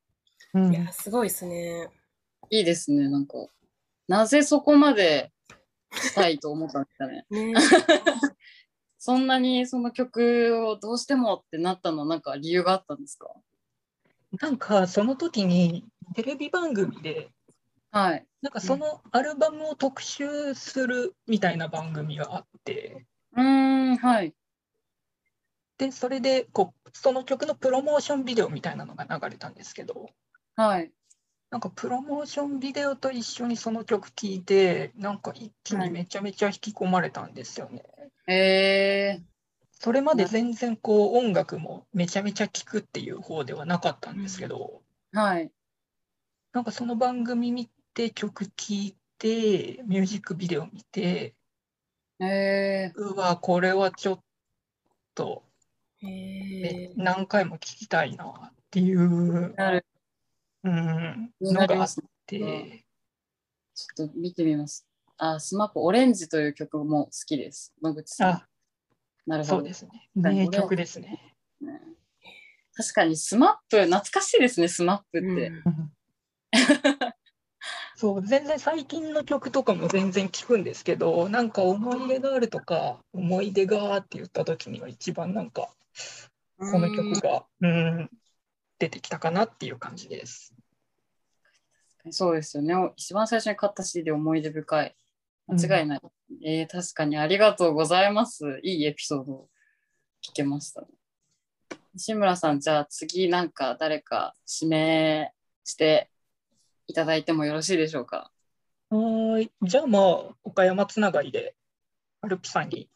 [0.52, 1.88] うんいや、すごいですね。
[2.50, 3.34] いいですね、なんか。
[4.08, 5.32] なぜそこまで
[5.94, 7.24] したいと思ったんですかね。
[7.30, 7.54] ね
[8.98, 13.30] そんなにその曲をどうしてもってなったのはなんか理由があったんですか？
[14.38, 17.30] なんかその時にテレビ番組で、
[17.90, 18.26] はい。
[18.42, 23.42] なんかそのアルバムを特集するみたいな番組があって、うー
[23.92, 24.34] ん、はい。
[25.80, 30.10] で、それでこうその曲のプロモーションビデオみたいなのが流れたんですけど、
[30.54, 30.92] はい。
[31.50, 37.82] なんかプロモーションビデオと一緒にその曲聴いて、なんか一気にめちゃめちゃ引き込まれたんですよね。
[38.28, 39.22] え
[39.70, 45.50] それまで全然こう音楽もめちゃめちゃ聴くっていう方ではなかったんですけど、ー、はい。
[46.52, 51.34] なんかその番組見て曲聴いて、ミュージックビデオ見て、
[52.20, 54.20] えうわ、これはちょっ
[55.14, 55.49] とへ
[56.02, 59.86] えー何回も聴きたいなっていうー、、なる。
[60.62, 61.94] うん、のがあっ。
[62.30, 62.84] て、
[63.74, 64.86] ちょっと見てみます。
[65.18, 67.74] あ、スマップオレンジという曲も好きです。
[67.82, 68.30] 野口さん。
[68.30, 68.46] あ、
[69.26, 69.56] なるほど。
[69.56, 69.90] そうですね。
[70.22, 71.34] はい名曲ですね。
[71.60, 71.80] ね
[72.72, 75.48] 確かにスマップ、懐かしいですね、スマップって。
[75.48, 75.92] うん
[77.96, 85.68] そう、全然最近の曲とかも全然聞くんですけど、なんか思い出があるとか、思い出がって言った時には一番なんか、
[86.58, 88.10] この曲が、うん、
[88.78, 90.54] 出てきたかなっていう感じです。
[92.10, 92.74] そうですよね。
[92.96, 94.96] 一番最初に買った CD 思い出深い。
[95.46, 96.00] 間違いない。
[96.44, 98.60] えー確かにありがとうございます。
[98.62, 99.48] いいエピソードを
[100.22, 100.86] 聞けましたね。
[101.94, 105.32] 西村さん、じゃあ次なんか誰か指名
[105.64, 106.08] して
[106.86, 108.30] いただいてもよろしいでしょうか？
[108.90, 109.52] はーい。
[109.62, 111.54] じゃあまあ、岡山つながりで、
[112.22, 112.88] アルピさんに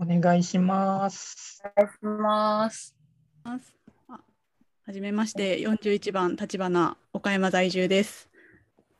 [0.00, 1.62] お願いします。
[1.64, 2.96] お願いします。
[4.86, 8.28] はじめまして、41番、立花、岡山在住です。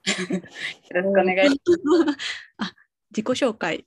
[0.07, 2.19] よろしくお願いします。
[2.59, 2.73] あ
[3.11, 3.85] 自己紹介。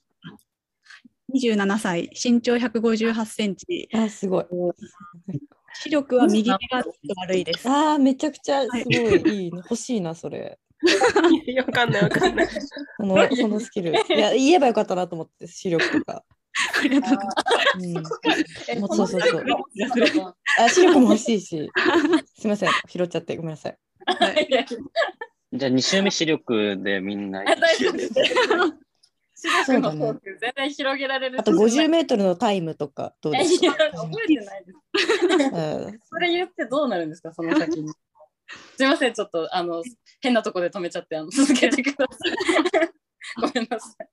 [1.33, 4.45] 27歳、身長158センチ、あ、すごい。
[5.73, 7.69] 視力は右手がちょっと悪いです。
[7.69, 9.57] ああ、めちゃくちゃすはいごいいいね。
[9.57, 10.59] 欲しいな、それ。
[11.65, 12.47] わかんないわかんない。
[12.97, 13.91] この、そのスキル。
[13.91, 16.23] いや、言えばよかったなと思って、視力とか。
[16.79, 18.97] ありがとうございます。
[18.97, 19.45] そうそうそう。
[20.59, 21.69] あ、視力も欲しいし。
[22.37, 23.77] すみません、拾っちゃって、ごめんなさい。
[25.53, 28.13] じゃあ2週目視力でみんなや大丈夫です。
[29.35, 31.39] 視力のトーク全然広げられる。
[31.39, 33.71] あと50メートルのタイムとか、どうですか？
[33.73, 34.77] 覚えてないです。
[35.53, 37.89] うんそれ言ってどうなるんですか、その先に。
[37.89, 37.95] す
[38.79, 39.83] みません、ちょっとあの
[40.21, 42.91] 変なとこで止めちゃってあの続けてください。
[43.41, 44.07] ごめんなさい。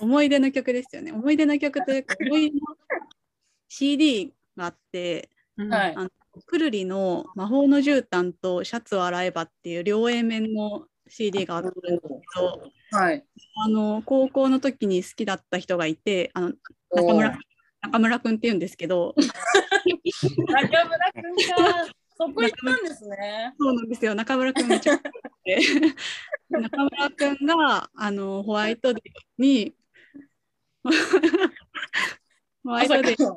[0.00, 1.12] 思い出の曲ですよね。
[1.12, 2.60] 思い出の曲というか、 思い出の
[3.68, 6.10] CD があって、はいあの
[6.44, 13.24] くるりの魔法の絨毯とシャツを洗えばっていう両 A 面の CD があったんですけど、はい。
[13.64, 16.52] あの高校の時に好きだった人がいて、あの
[16.94, 17.38] 中村
[17.80, 21.86] 中村くんって言うんですけど、 中村くんが
[22.18, 23.54] そこ行ったんですね。
[23.58, 24.14] そうなんですよ。
[24.14, 25.04] 中村くんめっちゃく
[25.44, 25.58] て
[26.50, 29.74] 中村くんがあのホワイトデーに
[32.64, 33.34] ホワイトデー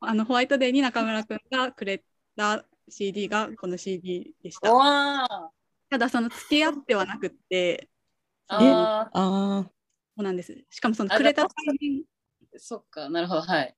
[0.00, 2.02] あのホワイトデーに中村くんがくれ
[2.36, 4.72] た CD がこの CD でした。
[4.72, 5.50] わ
[5.90, 7.88] ただその付き合ってはなくって、
[8.48, 9.64] ああ
[10.16, 10.64] そうなんです。
[10.70, 13.74] しかもそのあくれたタイミングーそっか、なるほど、はい。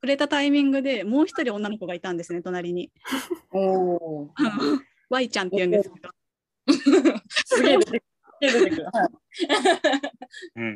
[0.00, 2.92] くれたタイミングでもう一人女の子がいたんですね、隣に。
[3.50, 4.34] おお。
[5.08, 6.10] Y ちゃんって言うんですけど、
[7.46, 8.02] すげえ出てくる。
[8.02, 8.13] すげえ
[8.50, 8.84] 出てくる。
[8.84, 9.08] は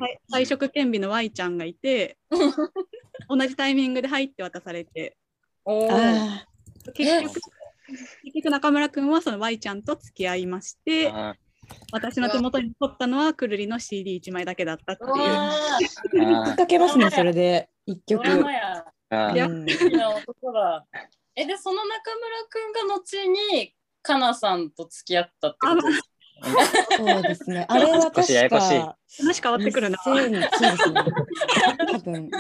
[0.09, 0.19] い。
[0.33, 2.19] 退職兼備の Y ちゃんがいて、
[3.29, 5.17] 同じタイミングで入って渡されて、
[5.65, 5.89] お
[6.95, 7.41] 結局、
[8.25, 11.35] 結局中村くんはその Y ちゃんと付き合いまして、あ
[11.93, 16.57] 私の手元に取ったのはくるりの CD1 枚だけだったっていう。
[16.57, 17.69] かけますね、それで。
[17.85, 18.27] 一曲。
[18.27, 18.33] え、
[21.45, 26.09] で、その中村くんが後に、かなさんと付き合ったってことですか？
[26.97, 27.67] そうですね。
[27.69, 28.61] あれは確か。
[28.61, 29.99] 話変わってくるな。
[29.99, 30.49] 2000そうですね。
[31.93, 32.31] 多分、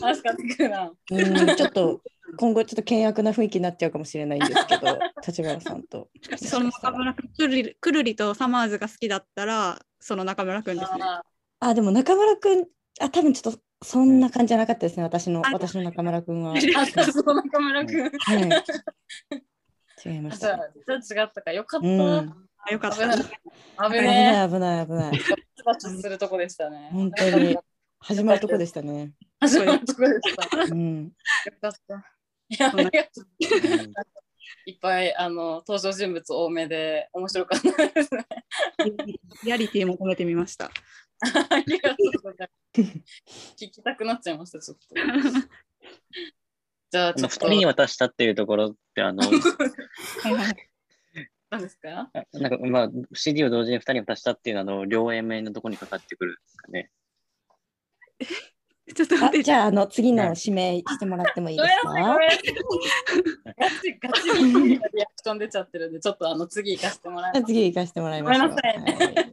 [0.00, 0.92] 確かにくるな。
[1.10, 2.00] うん、ちょっと
[2.36, 6.08] 今後ちょっと険悪な雰囲気になっちゃうかもしれないんですけど、立花さんと。
[6.36, 11.02] その中村くんくるり、くるりとサマーズが好きだったら、その中村くんですね。
[11.02, 11.22] あ
[11.60, 12.66] あ、でも中村くん、
[13.00, 16.54] あ、多分ちょっとそんな感じじゃなかったですね、私のあ私の中村くんは。
[16.60, 18.10] その中村くん。
[18.18, 18.42] はい。
[20.04, 20.46] 違いました。
[20.46, 21.52] じゃあ、じゃあ違ったか。
[21.52, 21.86] よかった。
[22.66, 22.96] うんあよかった。
[22.96, 23.18] 危ない。
[23.90, 25.16] 危ない危ない危ない。
[25.16, 25.62] え。
[25.64, 26.88] バチするとこでしたね。
[26.92, 27.56] 本当に
[28.00, 29.12] 始まるとこでしたね。
[29.40, 30.58] 始まるとこでした。
[30.58, 31.12] ようん。
[31.60, 31.94] かった。
[32.48, 33.26] いや、ありがとう。
[33.82, 33.92] うん
[34.64, 38.26] いっぱいあの登場人物多めで面白かったですね。
[39.44, 40.70] リアリティも込めてみました。
[41.50, 42.82] ありがとうございます。
[43.56, 44.94] 聞きたくなっちゃいました、ちょっと。
[46.90, 47.34] じゃあ、2ちょっと。
[47.36, 49.22] 人に渡したっていうところって、あの、
[50.22, 50.67] はいはい。
[51.50, 52.10] 何ですか？
[52.34, 56.90] なんかまあ、CD を同時に2人に渡したっていうのは、あの両 A 面のところにかかってくるんですかね。
[58.94, 59.42] ちょっとあ待って。
[59.44, 61.92] じゃああの次の指名してもらってもいいですか？
[61.92, 64.88] ガチガチリアク
[65.22, 67.44] ション出ちゃってるんで、ちょっとあの次行かせてもらいます。
[67.46, 68.48] 次行かせてもらいましょう。
[68.48, 69.26] ごめんなさいはい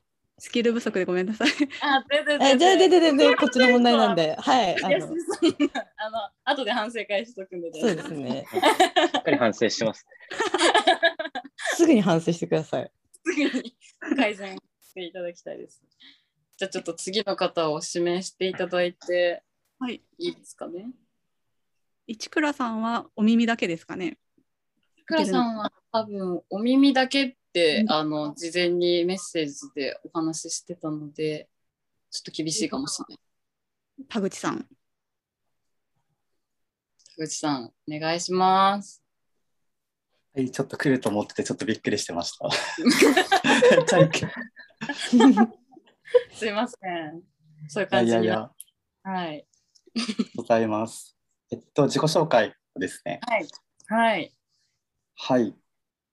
[0.44, 1.48] スキル不足でごめんなさい。
[1.80, 4.84] あ、全然えじゃあででで全でこっちの問題なんで、はい。
[4.84, 8.46] あいや、のあの、後で反省会しとくんで、そうですね。
[8.52, 8.58] し
[9.18, 10.06] っかり反省してます。
[11.76, 12.92] すぐに反省してください。
[13.24, 13.74] すぐに
[14.18, 15.82] 改善していただきたいです。
[16.58, 19.42] じゃあちょっと次の方を指名していただいて
[19.78, 20.02] はい。
[20.18, 20.90] いいですかね？
[22.06, 24.18] 一倉さんはお耳だけですかね？
[25.06, 27.38] くらさんは多分お耳だけ
[27.88, 31.48] あの事前にメッセージでお話ししてたので、
[32.10, 34.06] ちょっと厳しいかもしれない。
[34.08, 34.58] 田口さん。
[34.58, 34.66] 田
[37.16, 39.02] 口さん、お願いします。
[40.34, 42.50] はい、ちょっと来ると思ってて、ちょっとびっくりしてました。
[46.34, 47.22] すいません。
[47.68, 48.50] そういう感じにいやいや、
[49.04, 49.46] はい。
[50.34, 51.16] ございます。
[51.52, 53.20] えっと、自己紹介ですね。
[53.22, 53.46] はい。
[53.86, 54.34] はい。
[55.14, 55.54] はい。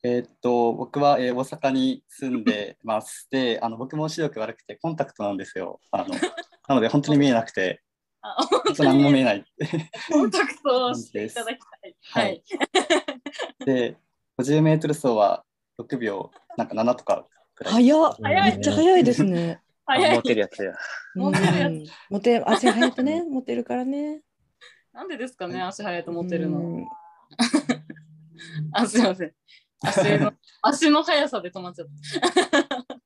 [0.03, 3.27] えっと、僕は、えー大阪に住んでます。
[3.29, 5.79] で、あの僕も視力悪くてコンタクトなんですよ。
[5.91, 6.05] あの
[6.67, 7.83] なので、本当に見えなくて、
[8.21, 9.45] あ、本当何も見えない。
[10.11, 11.95] コンタクトをしていただきたい。
[12.01, 12.43] ははい
[13.61, 13.65] い。
[13.65, 13.97] で、
[14.39, 15.43] 50メートル走は
[15.77, 17.73] 6秒、なんか7とかくらい。
[17.73, 18.15] 早っ。
[18.19, 19.61] めっちゃ早いですね。
[19.85, 20.71] 早いモテるやつや。
[21.15, 24.21] うんモテるやつモテる足早いとね、 モテるからね。
[24.93, 26.59] なんでですかね、足早いと思ってるの。
[26.59, 26.87] うん
[28.73, 29.33] あ、すいません。
[29.83, 31.91] 足の 足の速さで止まっちゃった。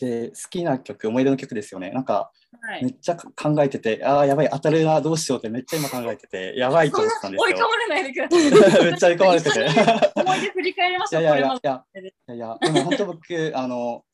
[0.00, 1.90] で好きな曲、思い出の曲ですよね。
[1.90, 2.32] なんか
[2.62, 7.68] はいめっちゃ考えてて、ああ、やばい、当たるな、どうしようってめっちゃ今考えてて、やばいと思ってたんですよ追い込。
[7.68, 8.84] まれないでください。
[8.84, 9.66] めっちゃ追い込まれてて。
[10.14, 11.22] 思い出振り返りましょう。
[11.22, 14.04] いやいやいやいや、でも本当僕、あの、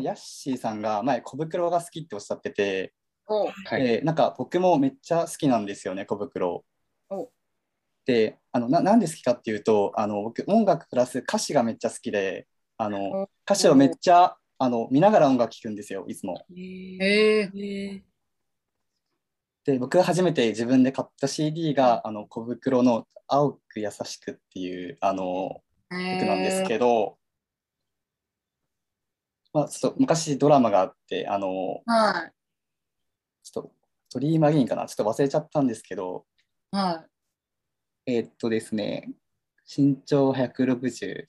[0.00, 2.92] ヤッシーさんが前、小袋が好きっておっしゃってて、
[3.26, 3.82] おはい。
[3.82, 6.64] でなんか僕もめっちゃ好きなんですよね、小袋
[7.10, 7.30] お。
[8.06, 12.46] で、あのななんで好きかっていうと、あの僕、音楽プラス歌詞がめっちゃ好きで、
[12.76, 16.44] あのお歌詞をめっちゃあの見ながら音楽聴くんですよ、いつも。
[16.56, 18.02] へえ。
[19.64, 27.16] で、僕が初めて自分で買った CD が、あの小袋の青く優しくっていうあの曲なんですけど、
[29.54, 32.30] まあ、ちょっと昔ドラマがあって、あの、は
[33.42, 33.72] ちょっと
[34.12, 36.26] ドリームアゲインかな、ちょっと忘れちゃったんですけど、
[37.02, 37.13] い。
[38.06, 39.10] はえーっとですね、
[39.66, 41.26] 身長160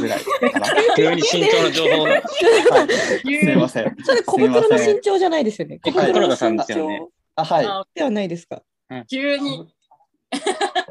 [0.00, 0.20] ぐらい
[0.52, 0.66] かな。
[0.96, 2.10] 急に身長の情報が。
[2.10, 3.96] はい、すみません。
[4.04, 5.80] それ小袋の身長じゃないですよね。
[5.86, 7.66] え小袋の身ですよね長あ、はい。
[7.66, 8.62] あではないですか。
[8.90, 9.06] い。
[9.06, 9.66] 急に。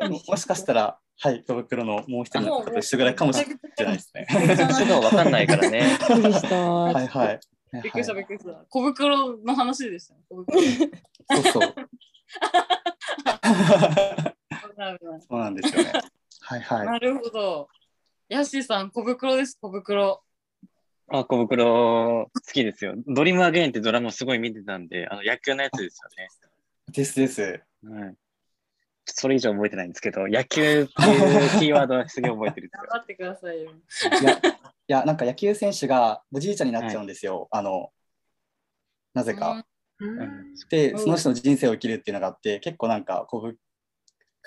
[0.09, 3.45] ももしかしたら、はい、小袋のもう一人の方と一緒ぐらいかもしれ
[3.85, 4.25] ないですね。
[5.09, 5.83] かんないからね。
[6.09, 6.55] びっくりした。
[6.55, 7.39] はいはい。
[7.83, 8.65] びっくりした、はいびっくりした。
[8.69, 10.21] 小袋の話でしたね。
[10.29, 10.61] 小袋。
[10.61, 11.75] そうそう。
[14.77, 15.91] なるほどそうなんですよね。
[16.41, 16.85] はいはい。
[16.85, 17.67] なるほど。
[18.29, 20.23] ヤッシーさん、小袋です、小袋。
[21.09, 22.93] あ、小袋好きですよ。
[23.07, 26.27] ドリームアゲインってドラマすごい見てたんで、あの野球のやつですよね。
[26.91, 27.41] ですです。
[27.83, 28.15] はい。
[29.05, 30.87] それ以上覚えてないんですけど、野球っていう
[31.59, 32.87] キーワードはすげえ覚えてるんですよ。
[32.91, 33.71] 頑張ってくださいよ。
[34.21, 34.41] いや、い
[34.87, 37.47] やなんか野球選手がおじいちゃんになっちゃうんですよ。
[37.51, 37.91] あの、
[39.13, 39.51] なぜか。
[39.51, 39.67] うん
[40.69, 43.53] で、その人の人生を生きるっていうのがあって、結構なんか、小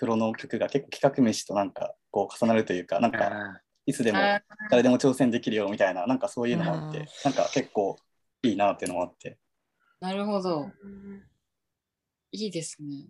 [0.01, 4.41] 袋の曲が結構企画飯となんかこう重なるというか、なんか、あいつでもあ
[4.71, 7.99] 誰でも挑戦できるよみたいな、なんかそういうのもあって、なんか結構
[8.43, 9.39] いいなっていうのもあって、
[10.01, 10.71] なるほど。
[12.33, 13.09] いいですね。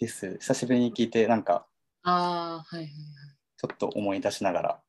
[0.00, 0.38] です。
[0.40, 1.66] 久しぶりに聞いて、なんか
[2.02, 2.90] ああ、はいはいはい。
[3.56, 4.82] ちょっと思い出しながら、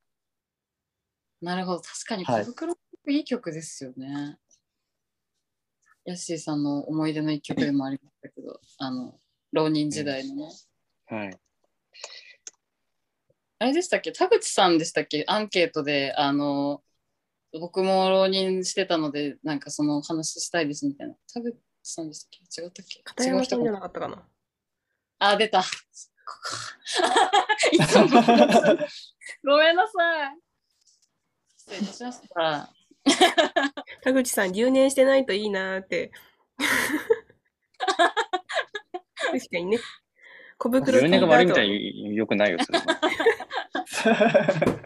[1.42, 1.82] なるほど。
[1.82, 2.74] 確かにはい小袋、
[3.10, 4.40] いい曲ですよね。
[6.06, 9.20] ヤッシーさんの思い出の一曲でもありましたけど、あの、
[9.52, 10.50] 浪人時代のね。
[10.52, 10.73] ー
[11.14, 11.38] はい。
[13.60, 14.12] あれでしたっけ？
[14.12, 15.24] 田口さんでしたっけ？
[15.28, 16.82] アンケートで、あの、
[17.60, 21.14] 僕も浪人してたので、なんかその話したいですみたいな。
[21.32, 22.62] 田口さんでしたっけ？
[22.62, 23.04] 違ったっけ？
[23.04, 24.28] 片山さんじゃなかったかな。
[25.20, 25.62] あ、出た。
[25.62, 25.70] ここ
[27.72, 30.38] いつもごめんなさい。
[31.58, 32.74] 失礼いたしました。
[34.02, 36.12] 田口さん、留年してないといいなーって。
[39.32, 39.80] 確かにね。
[40.64, 41.70] 小袋が悪いみたい聞
[42.10, 42.86] によくないよ、それは。
[43.94, 44.14] た
[44.64, 44.80] 後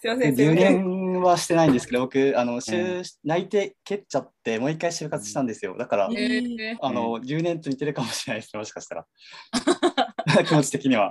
[0.00, 0.54] すいません、留。
[0.54, 5.76] 年はしてないんですけど、僕、あの、就内定蹴っちゃって、もう一回就活したんですよ。
[5.76, 9.06] だから、えー、あの、留年と似てるかもしれないですね、もしかしたら。
[10.46, 11.10] 気持ち的には。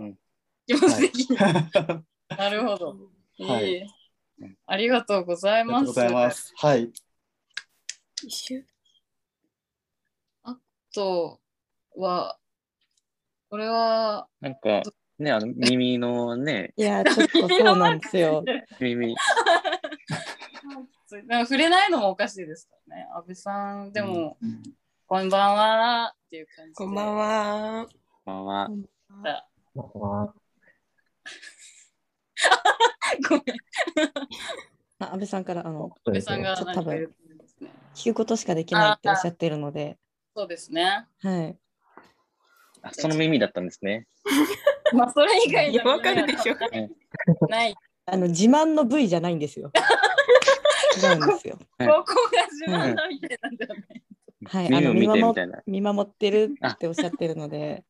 [0.66, 1.36] 気持ち的に。
[2.38, 2.98] なるほど。
[3.40, 3.86] はい
[4.66, 5.78] ありがとうございます。
[5.78, 6.54] ありがとうございます。
[6.56, 6.92] はい。
[8.24, 8.66] 一周
[10.44, 10.58] あ
[10.94, 11.42] と
[11.96, 12.38] は、
[13.54, 14.82] これは、なんか、
[15.20, 18.44] ね、あの、耳のね、 いや、ちょっとそうなんですよ。
[18.82, 19.16] 耳、
[21.28, 23.08] なんか触れないのもおかしいですからね。
[23.14, 24.40] 安倍さん、でも、
[25.06, 26.74] こんばんはっていう感じで。
[26.74, 27.88] こんばんは。
[28.26, 28.72] こんばんは。
[29.22, 29.48] は。
[29.76, 30.34] わ
[33.30, 33.44] ごめん。
[34.98, 37.16] あ安倍さんからあの安倍さんがちょっと多分。
[37.94, 40.00] 聞くことしかできないっておっしゃってるので、
[40.36, 41.06] そうですね。
[41.20, 41.56] はい。
[42.84, 44.08] あその耳だったんですね。
[44.94, 46.56] まあ、それ以外いや、わかるでしょ。
[47.48, 47.76] ない。
[48.06, 49.72] あの自慢の部位じゃないんですよ。
[51.02, 51.58] 違うんですよ。
[51.78, 54.04] はいここが自慢だみたいなんだよね。
[54.46, 54.66] はい。
[54.68, 55.64] あ耳を見の見守てみたいな。
[55.66, 57.84] 見守ってるっておっしゃってるので、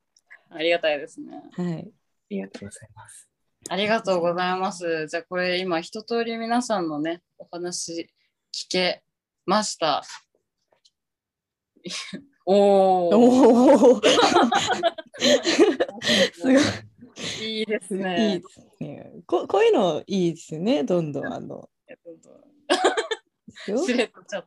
[0.52, 1.42] ありがたいですね。
[1.52, 1.76] はい。
[1.76, 1.92] あ
[2.30, 3.30] りがとうございます。
[3.70, 5.08] ありがとうございます。
[5.08, 8.10] じゃあこれ今一通り皆さんのね、お話
[8.54, 9.04] 聞け
[9.46, 10.04] ました。
[12.46, 14.02] おお。
[16.34, 16.56] すごい。
[17.42, 18.40] いいですいいね。
[18.40, 19.12] ですね。
[19.26, 20.84] ここういうのいいですよね。
[20.84, 21.70] どんどんあの。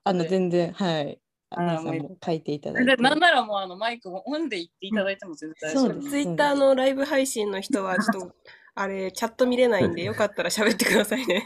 [0.04, 1.20] あの全然はい。
[1.56, 2.96] 皆さんも書いていただいて。
[2.96, 8.34] でなんならもうあのマイクもオンで言っていただいても全然大丈夫そうですツイッターのライブ配信の人は、ちょっと、
[8.74, 11.44] あれ、チャット見れないんで、よかったら喋ってくださいね。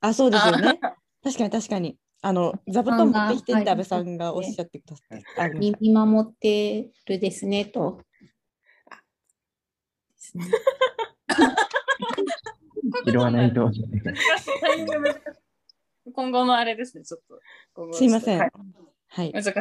[0.00, 0.78] あ、そうですよね。
[1.24, 1.96] 確かに確かに。
[2.20, 5.24] あの座布団持ってきてっはいて安倍さんがおっしゃってくださって。
[5.40, 8.02] あ見見守ってるですねと。
[13.06, 13.70] 拾わないと。
[16.12, 17.20] 今後のあれですね、ちょっ
[17.74, 17.92] と。
[17.92, 18.50] すいませんはい
[19.08, 19.32] はい。
[19.32, 19.52] 難しい。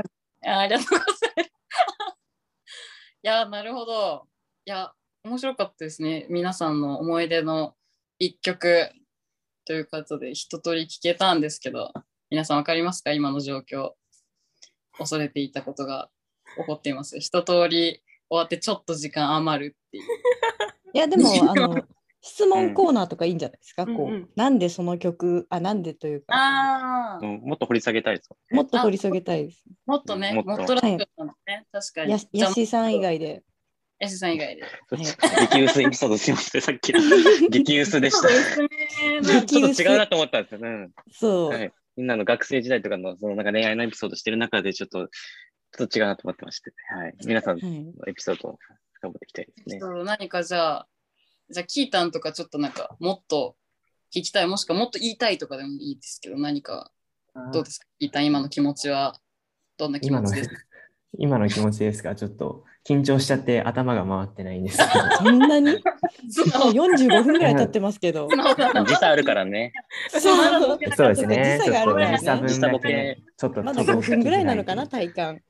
[0.47, 1.25] あありがとうございます。
[3.23, 4.27] いや、なるほど。
[4.65, 4.93] いや、
[5.23, 6.25] 面白かったですね。
[6.29, 7.75] 皆さんの思い出の
[8.19, 8.91] 一曲
[9.65, 11.93] ということで、一通り聞けたんですけど、
[12.29, 13.11] 皆さんわかりますか？
[13.13, 13.91] 今の状況。
[14.97, 16.09] 恐れていたことが
[16.57, 17.19] 起こっています。
[17.19, 20.03] 一通り終わってちょっと時間余るっていう。
[20.93, 21.83] いや、でも、 あの、
[22.21, 28.29] 質問コーナーとかいいんじゃないですか、うんこう、うんうんなんでその曲、あ、なんでというか、ああ、うんもっと掘り下げたいです。
[28.51, 29.63] もっと掘り下げたいです。
[29.85, 31.65] もっとね、もっともっとラジオなんですね。
[31.71, 32.11] 確かに。
[32.11, 32.17] や
[32.47, 33.43] やしさん以外で。
[33.99, 34.63] やしさん以外で。
[35.51, 36.99] 激薄エピソードすいません、さっきの。
[37.49, 38.27] 激薄でした。
[39.47, 40.89] ちょっと違うなと思ったんですよね。
[41.11, 41.49] そう。
[41.49, 41.73] はい。
[41.97, 45.07] みんなの学生時代とかのそのなんか恋愛のエピソードしてる中でちょっと、
[45.77, 47.15] ちょっと違うなと思ってまして、はい。
[47.25, 47.63] 皆さんの
[48.07, 48.59] エピソードを
[48.93, 49.79] 深掘っていきたいですね。
[49.79, 50.87] そう何かじゃあ、
[51.49, 53.55] じゃあ、キータンとかちょっとなんか、もっと
[54.15, 56.91] 聞きたい、もしくはもっと言いたいとかでもいいですけど、何か、
[57.53, 59.19] どうですか、キータン、今の気持ちは、
[59.77, 60.55] どんな気今の持ちですか？
[61.19, 62.15] 今の気持ちですか？
[62.15, 64.89] ちょっと緊張しちゃって頭が回ってないんですけど。
[65.17, 65.71] そんなに？
[65.71, 65.79] もう
[66.71, 68.29] 45分ぐらい経ってますけど。
[68.87, 69.73] 時差あるからね。
[70.09, 71.59] そうそうですね。
[71.59, 75.41] 時差があるからねちょっと時差分だけ、ちょっとまだ5分ぐらいなのかな、体感。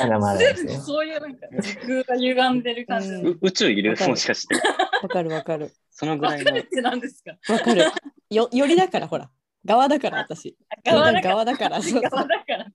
[0.00, 0.72] まだまだですよ。
[0.80, 3.08] そういうなんか、時空が歪んでる感じ。
[3.08, 4.54] う宇宙いるもしかして。
[5.02, 5.72] わかるわかる。
[5.90, 6.58] そのぐらいの。
[6.58, 7.52] って何ですか？
[7.52, 7.84] わかる。
[8.30, 9.28] よ、よりだから、ほら。
[9.64, 10.56] 側だから、私。
[10.84, 11.82] 側だから側だから。
[11.82, 12.72] そう側だからね。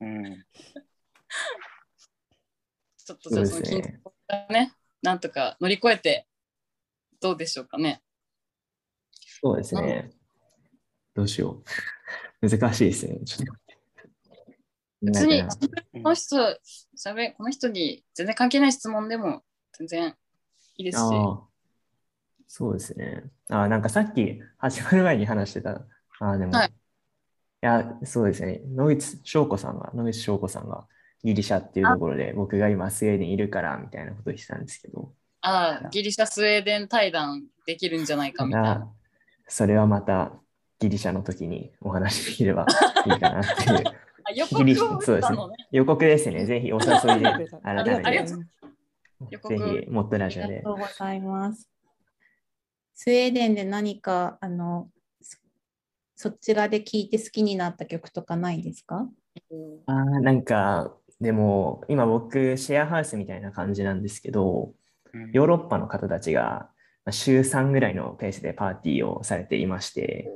[0.00, 0.44] うん。
[3.04, 6.26] ちょっとじゃあその緊張がね、なんとか乗り越えて、
[7.20, 8.02] どうでしょうかね。
[9.42, 10.10] そうですね。
[11.14, 11.62] どうしよ
[12.42, 12.48] う。
[12.48, 13.20] 難しいですね。
[13.24, 13.52] ちょっと
[15.02, 15.42] 別に、
[16.02, 19.42] この人、しゃべこの人に全然関係ない質問でも
[19.72, 20.16] 全然
[20.76, 21.00] いいですし。
[22.46, 23.24] そうですね。
[23.50, 25.86] ああ、なんかさっき始まる前に話してた。
[26.20, 28.60] ああ、でも、はいいや、そうですね。
[28.66, 30.86] 野口翔子さんが、野口翔子さんが
[31.24, 38.70] ギリシャっていうところで、僕が今スウェーデンいるから、みたいなことを言ってたんですけど、ああ、ギリシャ、スウェーデン対談できるんじゃないかみたいな。
[38.72, 38.88] あ
[39.48, 40.32] それはまた
[40.78, 42.66] ギリシャの時にお話しできれば
[43.06, 43.84] いいかなっていう。
[44.26, 45.56] あ予ギリシ告をそうですね打ったのね。。
[45.70, 46.46] 予告ですね。
[46.46, 48.38] ぜひお誘いで、改ありがとう
[49.20, 50.76] めて、ぜひ、モットラジオでありがと。
[50.76, 51.68] うございます。
[52.94, 54.88] スウェーデンで何かあの
[55.20, 55.38] そ
[56.16, 59.06] そちらで聴いて好きになった曲とかないですか？
[59.86, 64.72] あーなんか、でも、今僕、シェアハウスみたいな感じなんですけど、
[65.32, 66.68] ヨーロッパの方たちが
[67.04, 70.30] まあ週3ぐらいのペースでパーティーをされていまして、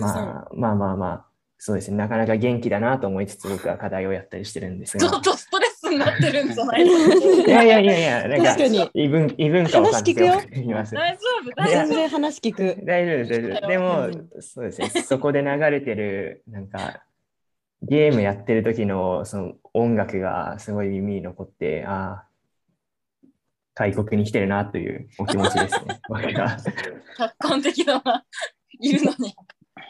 [0.00, 1.26] まあ、まあまあまあ、
[1.58, 5.06] そうですね、なかなか元気だなと思いつつ、僕は課題をやったりしてるんですが。
[5.06, 8.90] ちょっ、とストレスになってるんじゃないのいやいやいやいや、なんか確かに。
[8.94, 10.94] 異文異文化を感じて話聞くいます。
[10.94, 12.76] 大丈夫、全然話聞く。
[12.86, 13.68] 大丈夫です、大丈夫。
[13.68, 17.02] でも、そうですね、そこで流れてる、なんか、
[17.82, 22.28] ゲームやってる時のその音楽がすごい耳に残って、ああ、
[23.74, 26.00] 外国に来てるなというお気持ちですね。
[26.08, 26.56] 僕が。
[26.58, 26.70] 夫。
[27.16, 28.24] 客観的だな。
[28.78, 29.34] いるのに。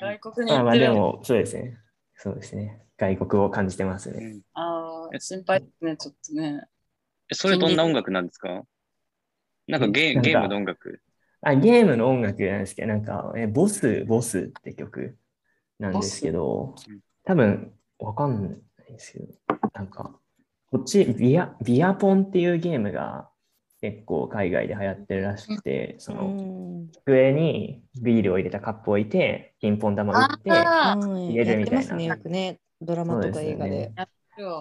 [0.01, 0.95] 外国にまあまあ行ってる。
[0.95, 1.79] でも、そうですね。
[2.15, 2.83] そうですね。
[2.99, 4.41] 外国を感じてますね。
[4.53, 6.63] ああ、心配ですね、ちょっとね。
[7.31, 8.65] えそれどんな音楽なんですか？
[9.67, 11.03] なんかゲなんかーゲームの音楽。
[11.43, 15.17] あ、ゲームの音楽なんですけど、なんか、えボス、ボスって曲
[15.79, 16.75] なんですけど、
[17.25, 18.55] 多分、わかんな
[18.89, 19.27] いですけど、
[19.81, 20.11] なんか、
[20.71, 23.31] こっちビア、ビアポンっていうゲームが
[23.81, 31.65] 結構海外で流行ってるらしくて、その、机にビールを入れたカップを置いて、ピンポン玉を打って、入れるみたいな。
[31.65, 32.61] やってますね、よくね。
[32.83, 33.93] ドラマとか映画で。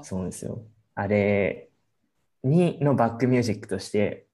[0.04, 0.62] そうですよ。
[0.96, 1.70] あれ
[2.44, 4.26] にのバックミュージックとして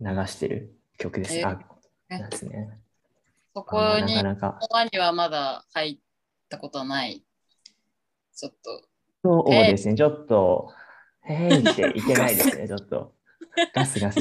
[0.00, 1.38] 流してる曲です。
[1.38, 1.56] えあ、
[2.08, 2.80] なんですね。
[3.54, 5.98] そこに、なかなかそこにはまだ入っ
[6.48, 7.22] たことはない。
[8.34, 8.89] ちょっと。
[9.22, 9.94] そうですね。
[9.94, 10.72] ちょっと、
[11.22, 12.66] へいっていけないですね。
[12.66, 13.14] ちょっと。
[13.74, 14.18] ガスガス。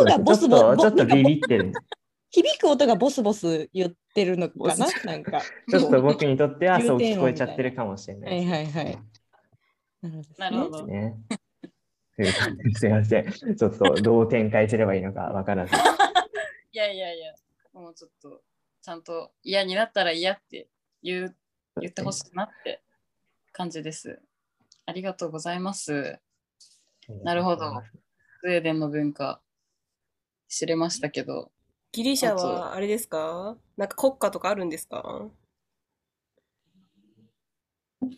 [0.00, 1.72] 音がボスボスちょっと、ビビってる。
[2.30, 4.86] 響く音がボスボス言ってるのかな？
[5.04, 5.40] なんか。
[5.68, 8.28] ちょっと僕にとってはそう聞こえちゃってるかもしれな。
[8.28, 8.98] はいいはいはい。
[10.38, 10.86] なるほど。
[10.86, 11.16] ね。
[12.74, 13.32] すいません。
[13.32, 15.74] ちょっとどう展開すればいいのかわからず。
[16.72, 17.34] いやいやいや、
[17.72, 18.42] もうちょっと、
[18.82, 20.68] ちゃんと嫌になったら嫌って
[21.02, 21.36] 言う
[21.80, 22.82] 言ってほしいなって
[23.52, 24.20] 感じです。
[24.86, 26.18] ありがとうございます。
[27.24, 27.72] なるほど。
[28.42, 29.40] スウェーデンの文化
[30.48, 31.52] 知れましたけど。
[31.92, 33.56] ギリシャはあれですか？
[33.76, 35.28] なんか国家とかあるんですか？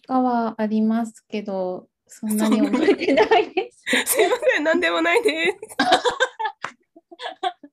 [0.07, 3.83] 他はありますけど、そんなに覚えてないです。
[4.15, 5.59] すいません、なんでもないです。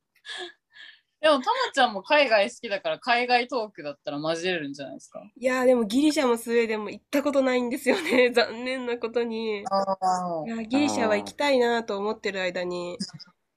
[1.22, 5.22] でも、たまちゃんも海外好きだから、海外トークだったら交えれるんじゃないですか？
[5.36, 8.32] いやーでもギリシャもスウェーデンも行ったことないんですよね。
[8.34, 9.60] 残念なことに。
[9.60, 9.64] い
[10.48, 12.98] やギリシャは行きたいなと思ってる間に、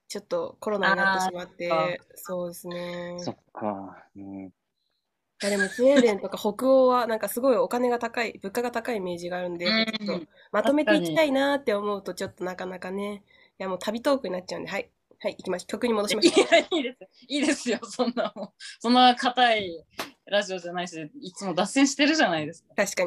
[0.09, 3.17] ちょっとコロナになってしまって、そうですね。
[3.19, 3.97] そっか。
[4.17, 4.49] うん、
[5.41, 13.23] でもスウェーデンとか北欧はなんかすごいお金が高い、物価が高いイメージがあるんで、うんちょっとまとめていきたいなって思うとちょっとなかなかね、
[13.59, 14.91] いやもう旅トークになっちゃうんで、はい、
[15.23, 15.69] はい、行きましょう。
[15.69, 16.35] 曲に戻しましょう。
[16.35, 16.99] いや、いいです。
[17.29, 18.51] いいですよ、そんなもん。
[18.81, 19.85] そんな硬い
[20.27, 22.75] ラジオじゃないし、いつも脱線してるじゃないですか。
[22.75, 23.05] 確か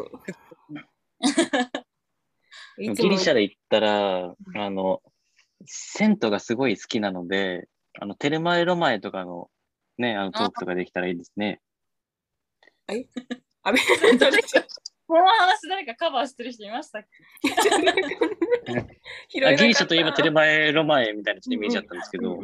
[2.78, 2.95] に。
[2.95, 5.01] ギリシャで行ったら、あの、
[5.66, 7.68] 銭湯がすごい好きなので、
[7.99, 9.49] あの、テルマエロマエとかの
[9.97, 11.59] ね、あのトークとかできたらいいですね。
[12.88, 13.09] はい。
[13.63, 13.80] あべ、
[15.07, 17.05] この話誰かカバーしてる人いましたっ
[17.41, 17.51] け？
[19.45, 22.39] あギリシャといえばテルマエロマエみたいなちょっとイメージあったんですけど、いや、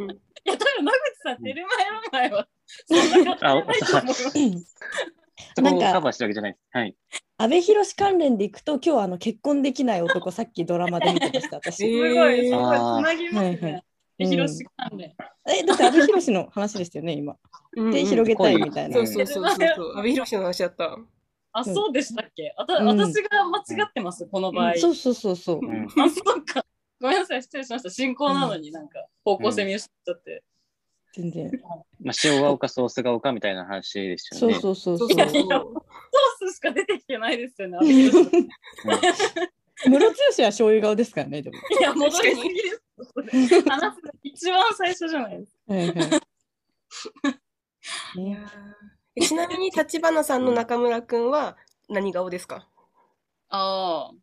[0.57, 2.47] 多分野口さん、テルマエロマエは、
[2.85, 4.23] そんなあ、方ないと思います。
[5.55, 6.57] そこをカバーしてるわけじゃない。
[6.71, 6.95] はい。
[7.37, 11.77] 阿部寛関連でいくと、今日あの結婚できない男、さっきドラマで見てました、私。
[11.77, 11.83] す
[12.13, 13.83] ごい、すごい、つなぎますはいはいね。
[14.19, 15.15] え、広し関連。
[15.49, 17.35] え、だって阿部寛の話でしたよね、今。
[17.77, 18.93] うんで、広げたいみたいな。
[18.95, 19.97] そうそうそうそうそう。
[19.97, 20.95] 阿部寛の話だった。
[21.53, 22.53] あ、そうでしたっけ？
[22.57, 24.75] あたうん私が間違ってます、この場合。
[24.77, 25.59] そうそうそうそう。
[25.61, 26.65] うんあ、そうか。
[26.99, 27.89] ごめんなさい、失礼しました。
[27.89, 30.43] 進行なのになんか方向性見失っちゃって。
[31.13, 31.51] 全然。
[32.01, 34.53] まあ、塩が丘、ソースが丘みたいな話ですよね。
[34.59, 35.17] そうそうそうそうい。
[35.17, 37.77] やいや、ソースしか出てきてないですよね、
[39.87, 41.57] ムロツヨシは醤油顔ですからね、でも。
[41.81, 43.61] や、戻りすぎです。
[43.67, 45.73] 話すの一番最初じゃないですか。
[45.73, 45.97] はいはい。
[48.21, 51.57] いやーちなみに 立花さんの中村くんは
[51.89, 52.67] 何顔ですか？
[53.49, 54.15] ああ。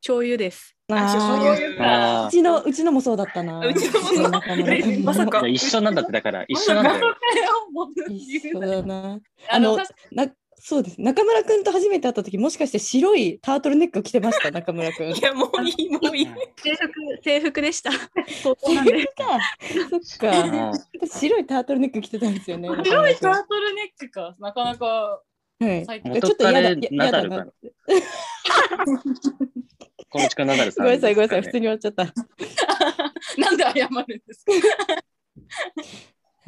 [0.00, 0.74] 醤油です。
[0.88, 3.60] うちの、うちのもそうだったな。
[3.68, 7.14] うちのもそう中村君まさか一緒なんだって、だから、一緒なんだよ。
[8.08, 9.20] 一緒だな。
[9.50, 10.32] あの、あの、な、
[10.62, 11.00] そうです。
[11.00, 15.10] 中村君と初めて会った時、もしかして白いタートルネック着てました、 中村君。
[15.10, 16.26] いや、もういい、もういい。
[16.56, 17.90] 制服、制服でした。
[18.42, 19.00] 高校制なんで。
[19.00, 19.38] 服か。
[19.90, 21.08] そっか。
[21.08, 22.68] 白いタートルネック着てたんですよね。
[22.68, 24.36] 白いタ中ートルネックか。
[24.38, 25.22] なかなか。
[25.60, 25.84] はい。
[25.86, 27.46] 最ちょっと嫌だ、嫌だなな。
[30.08, 32.04] この近ナダルさん、ごめんなさい、ごめんなさい、普通に終わっちゃった。
[33.38, 34.52] なんで謝るんですか？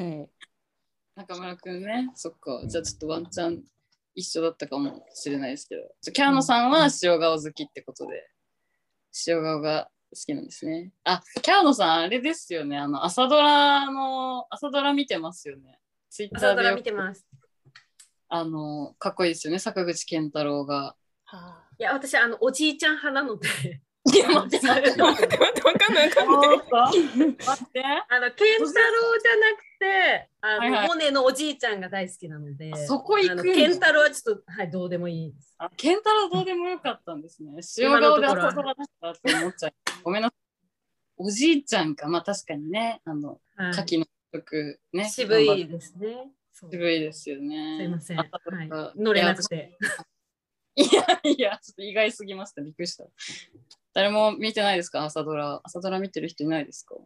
[0.03, 0.29] はい。
[1.15, 2.11] 中村くんね。
[2.15, 2.63] そっか。
[2.67, 3.63] じゃあちょっとワンチャン
[4.15, 5.83] 一緒だったかもしれないですけど。
[6.13, 8.29] キャーノさんは塩顔好きってことで、
[9.27, 10.93] 塩顔が好きなんですね。
[11.05, 12.77] あ、キャーノさん、あれですよね。
[12.77, 15.79] あの、朝ドラの、朝ドラ見てますよね。
[16.11, 17.27] ツイッタ朝ドラーでよく見てます。
[18.29, 19.59] あの、かっこいいですよね。
[19.59, 20.97] 坂口健太郎が。
[21.79, 23.81] いや、私、あの、おじいちゃん派なので。
[24.05, 26.59] いや、待って待って待って待って、わかんない、わかんない。
[26.59, 27.85] 待って。
[28.09, 35.55] あの、健太郎じゃなくて、あの、モネのおじいちゃんが大好きなので、そこ行く健太郎はちょっと、はい、どうでもいいです。
[35.59, 37.53] あ、健太郎どうでもよかったんですね。
[37.79, 39.73] 塩顔で朝ドラだったって思っちゃう。
[40.03, 40.43] ごめんなさい。
[41.19, 42.09] おじいちゃんか。
[42.09, 43.01] まあ確かにね。
[43.05, 45.09] あの、はい牡蠣の曲ね。
[45.09, 46.33] 渋いですね。
[46.53, 47.77] 渋いですよね。
[47.79, 48.17] すいません。
[48.17, 48.29] はい、
[48.97, 49.79] 乗れなくて。
[50.75, 52.63] いやいや、ちょっと意外すぎました。
[52.63, 53.05] びっくりした。
[53.95, 55.05] 誰も見てないですか？
[55.05, 55.61] 朝ドラ。
[55.65, 56.97] 朝ドラ見てる人いないですか？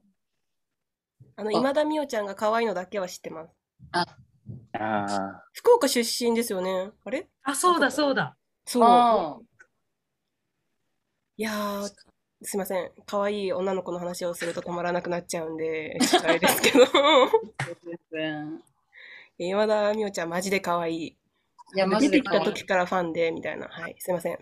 [1.36, 3.50] あの、今田美桜ちゃんが可愛いのだけは知ってます。
[3.92, 4.06] あ
[4.72, 5.42] あ。
[5.52, 6.90] 福岡出身ですよね。
[7.04, 7.26] あれ？
[7.42, 8.36] あ、そうだ、そうだ。
[8.64, 8.84] そう。
[8.84, 9.38] あ
[11.38, 11.90] いやー、
[12.42, 12.90] すいません。
[13.04, 16.86] 可愛い女の子の話をすると止まらなくなっちゃうんで、ちょっとあれですけど。
[19.38, 21.06] 今田美桜ちゃんマジで可愛い。
[21.08, 21.18] い
[21.74, 23.68] や、マジ出てきで可愛いた時からファンで、みたいな。
[23.68, 24.38] はい、すいません。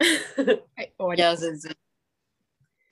[0.76, 1.20] はい、終わり。
[1.20, 1.76] いや、全然。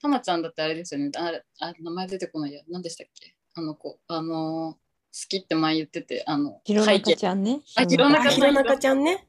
[0.01, 1.11] たまちゃんだってあれですよね。
[1.15, 2.61] あれ、あ名前出てこないや。
[2.69, 3.35] 何でしたっけ？
[3.55, 3.99] あの子。
[4.07, 4.33] あのー、
[4.73, 4.79] 好
[5.27, 7.61] きって前言ってて、あの、弘中ちゃんね。
[7.75, 8.33] あ、弘中ちゃん。
[8.35, 9.27] 弘中ちゃんね。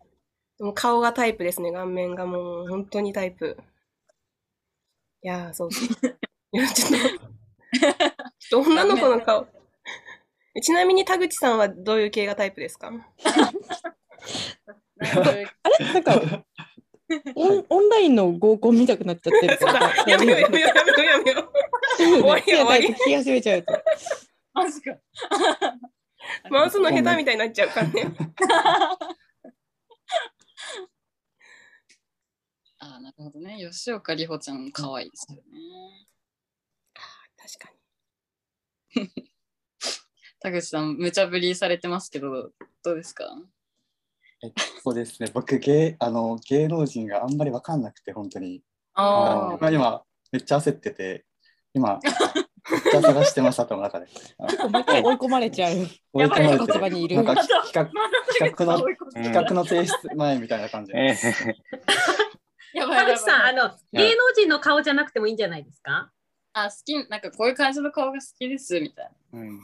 [0.60, 1.72] もう顔がタイプですね。
[1.72, 3.56] 顔面がもう本当にタイプ。
[5.22, 6.18] いやー、そうそう。
[6.52, 6.96] いや、ちょっと、
[8.38, 9.46] ちょっと女の子の顔。
[10.62, 12.90] ちなみに田口さんはどういう系がタイプですか
[15.00, 15.46] あれ？
[15.94, 16.44] なんか
[17.34, 21.52] オン、オンラインの合コン見たくなっちゃってる そうだ、やめようやめようやめようやめよう。
[21.98, 22.88] 終わり終わり。
[22.88, 23.82] 聞き始めちゃうと。
[24.54, 24.96] マジか。
[26.50, 28.04] 回すの下手みたいになっちゃうからね。
[32.82, 33.58] あーなるほどね。
[33.70, 35.42] 吉岡里帆ちゃん可愛いですよね。
[37.36, 37.72] 確か
[38.96, 39.12] に。
[40.40, 42.52] 田口さん、無茶ぶりされてますけど、
[42.82, 43.26] どうですか？
[44.42, 48.62] えそうですね、僕芸あの、芸能人があんまり分かんなくて、本当に。
[48.94, 51.26] ああの今、めっちゃ焦ってて、
[51.74, 54.06] 今、めっちゃ探してます、頭の中で。
[54.06, 55.74] 結構毎回追い込まれちゃう。
[56.12, 56.26] 追い。
[56.26, 57.16] 込まれて立場にいる。
[57.16, 57.86] なんか 企画
[58.38, 58.78] 企画の
[59.12, 60.92] 企画の提出前みたいな感じ。
[60.94, 61.14] え
[62.72, 66.10] やばいやばい田口さん、あの、芸能人の顔じゃなくてもいいんじゃないですか？
[66.52, 69.40] あ、好き、なんかこういう感じの顔が好きですみたいな。
[69.40, 69.60] うん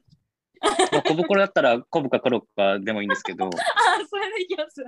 [1.00, 3.50] あ小袋だったら、コブかコロッかでもいいんですけど、あ、
[4.10, 4.84] それでいきます。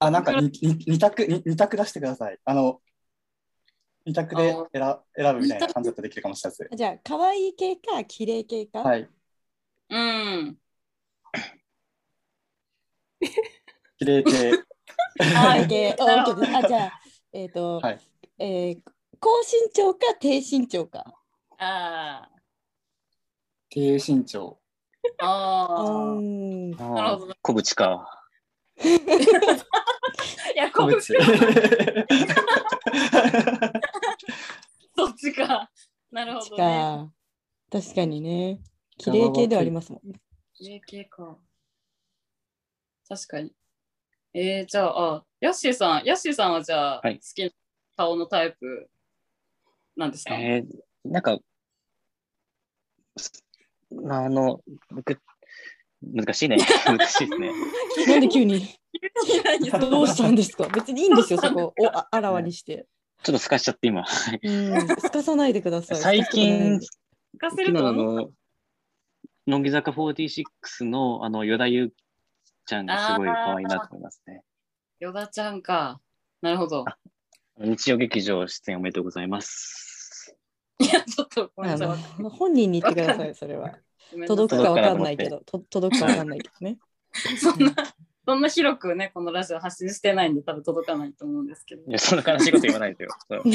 [0.00, 2.38] あ、なんかにに二択に二択出してください。
[2.44, 2.80] あの
[4.06, 6.76] 二択で選選ぶみたいな感じだとできるかもしれないです。
[6.76, 8.80] じゃあ、可愛い系か、綺麗系か。
[8.80, 9.08] はい。
[9.90, 10.58] うん。
[13.98, 14.52] 綺麗系。
[15.34, 15.96] 可愛い系。
[15.98, 16.56] あ、オッケーです。
[16.56, 17.00] あ、じゃあ、
[17.32, 18.00] えっ、と、はい
[18.38, 18.78] えー
[19.20, 21.04] 高身長か低身長か。
[21.58, 22.30] あ
[23.68, 24.60] 低身長。
[25.20, 25.66] あ。
[25.80, 25.90] あな
[27.10, 28.24] るほどー小渕か。
[28.78, 28.82] い
[30.56, 31.18] や、こぶ小渕。
[34.96, 35.68] そっちか。
[36.12, 36.56] なるほどね。
[36.56, 37.12] か。
[37.70, 38.60] 確かにね。
[38.98, 40.20] 綺麗系ではありますもんね。
[40.54, 41.36] 綺麗系か。
[43.08, 43.52] 確かに。
[44.40, 47.50] えー、じゃあ、あ、ヤッシーさん、ヤッシーさんはじゃあ、はい好きな
[47.96, 48.88] 顔のタイプ
[49.96, 51.38] なんですか、えー、なんか、
[53.90, 54.60] まあ、あの、
[54.90, 55.18] 僕、
[56.00, 56.58] 難しいね。
[56.86, 57.50] 難しいですね。
[58.06, 58.60] なんで急に？
[59.90, 60.68] どうしたんですか？
[60.68, 62.86] 別にいいんですよ、そこをああらわにして。
[63.24, 64.04] ちょっと透かしちゃって今。
[64.42, 65.98] うん、すかさないでください。
[65.98, 66.80] 最近、聞
[67.38, 68.30] かせるとの
[69.48, 71.96] 乃木坂46のあの、与田祐希
[72.68, 74.42] ちゃんがすごい可愛いなと思いますね。
[75.00, 76.00] ヨダちゃんか。
[76.42, 76.84] なるほど。
[77.58, 80.36] 日曜劇場出演おめでとうございます。
[80.78, 82.22] いや、ちょっとごめんあなさい。
[82.22, 83.72] の本人に言ってください、それは。
[84.26, 86.78] 届くかわかんないけど、と届くかわかんないけどね。
[87.40, 87.72] そんな、
[88.26, 91.82] そんな広くね、このラジオ発信してないんで、多分届かないと思うんですけど。
[91.88, 93.10] いや、そんな悲しいこと言わないでよ。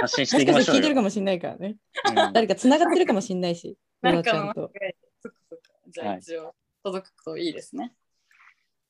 [0.00, 1.76] 発信していきかましょう聞いてるかもしれないからね。
[2.08, 4.72] うん誰か繋がってるかもしれないし、ヨなんかもう、ナちゃんと。
[5.20, 5.72] そっかそっか。
[5.88, 6.54] じゃあはい一応、
[6.84, 7.92] 届くといいですね。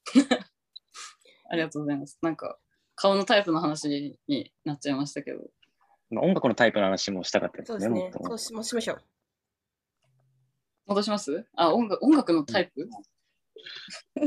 [1.51, 2.19] ありがとうございます。
[2.23, 2.59] なんか、
[2.95, 5.51] 顔のタイプの話になっちゃいましたけど。
[6.11, 7.79] まあ音楽のタイプの話もしたかったですね。
[7.79, 9.03] そうですねそうしもしましょう。
[10.87, 11.47] 戻します？
[11.57, 12.89] あ、音楽音楽のタイプ？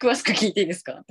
[0.00, 1.04] 詳しく聞いていいですか？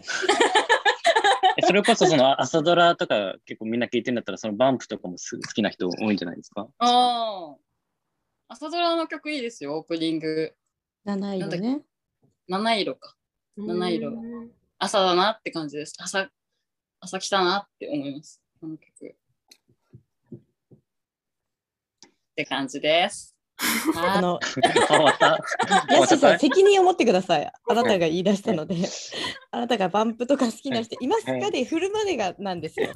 [1.57, 6.67] えそれこそその朝ドラとか結構みんな聞いてるんだったら、そのバンプとかもす好きな人多いんじゃないですか？
[6.79, 7.55] ああ。
[8.49, 10.55] 朝ドラの曲いいですよ、オープニング。
[11.05, 11.81] 7色ね。
[12.47, 13.15] 七色か。
[13.57, 15.95] 七色うん朝だなって感じです。
[15.97, 16.29] 朝、
[16.99, 18.41] 朝来たなって思います。
[18.61, 19.15] この曲。
[20.35, 20.39] っ
[22.35, 23.35] て感じです。
[23.97, 24.39] あの、
[25.89, 27.51] ヤシさん、責任を持ってください。
[27.67, 28.75] あなたが言い出したので、
[29.49, 31.31] あなたがバンプとか好きな人いますか？
[31.31, 32.93] はいで振るまでがなんですよ。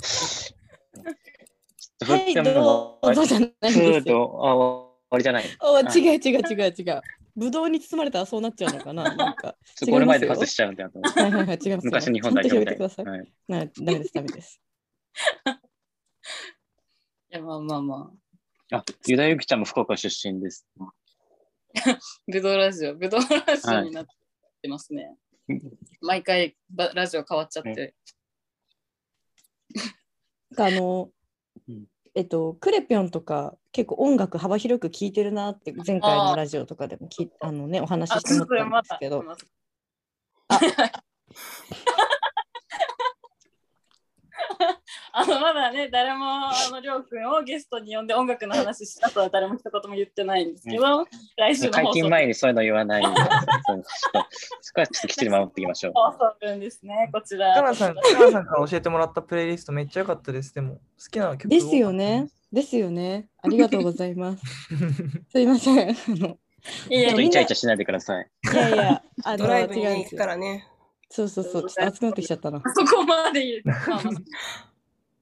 [2.04, 2.42] 振はい、ど
[3.12, 4.28] うぞじゃないんふーですよ。
[4.28, 5.46] と、あ、終わりじゃない。
[5.62, 7.02] おはい違う違う違う違う。
[7.36, 9.04] ぶどうに包まれたらそうなっちゃうのかな？
[9.16, 9.56] なんか。
[9.76, 11.12] ちょっとこれ前で外しちゃうんだと思う。
[11.20, 11.86] はいはいはい、違いますよ。
[11.92, 13.06] 昔の日本代表みたいちゃんと広げてください。
[13.06, 14.62] はいなダメです、ダメです。
[17.32, 18.14] いや、まあまあま
[18.72, 18.78] あ。
[18.78, 20.68] あ、ユダユキちゃんも福岡出身です。
[22.28, 24.06] ぶどうラジオ、ぶどうラジオになっ
[24.62, 25.18] てますね。
[26.02, 27.96] 毎回ばラジオ変わっちゃって。
[30.58, 31.10] あの
[31.68, 39.24] うん、えっと、クレピョンとか結構音楽幅広く聴いてるなって前回のラジオとかでもきあの、ね、お話しあ、して思ったんですけど、
[45.14, 51.06] あのまだね、誰もあのりょうくんをゲストに呼んで音楽の話したとは 誰も一言も言ってないんですけど、
[51.38, 53.04] 来週の解禁前にそういうの言わない。
[53.68, 53.84] そう
[54.62, 55.94] そこはちょっときっちり守っていきましょう。
[55.94, 57.54] 放送分ですね、こちら。
[57.54, 60.54] かなさん、かなさんから教えてもらったプレイリストめっちゃ良かったです。
[60.54, 60.80] でも、好
[61.12, 62.30] きな曲ですよね。
[62.52, 63.28] ですよね。
[63.42, 64.44] ありがとうございます。
[65.32, 65.90] すいません。
[65.90, 66.38] あの
[66.90, 68.30] いやちょっとイチャイチャしないでください。
[68.54, 70.20] いやいや、あのドライブに行く違うんですよ。
[70.20, 70.68] からね。
[71.12, 72.62] そうそうそう、ちょっと熱くなってきちゃったな。
[72.74, 73.62] そこまで言う。
[73.66, 74.14] まあまあ。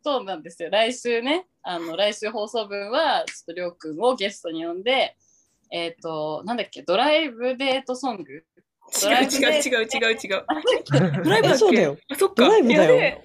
[0.02, 0.70] そうなんですよ。
[0.70, 5.18] 来週ね、あの来週放送分は、ちょっとりょうくんをゲストに呼んで、
[5.72, 8.46] えっ、と、なんだっけ、ドライブデートソング？
[9.02, 10.18] ド違う違う違う違う。
[10.18, 11.24] 違う。
[11.24, 11.98] ドライブそうだよ。
[12.10, 12.36] あそっか。
[12.44, 12.82] ドライブだよ。
[12.84, 13.24] やべえ。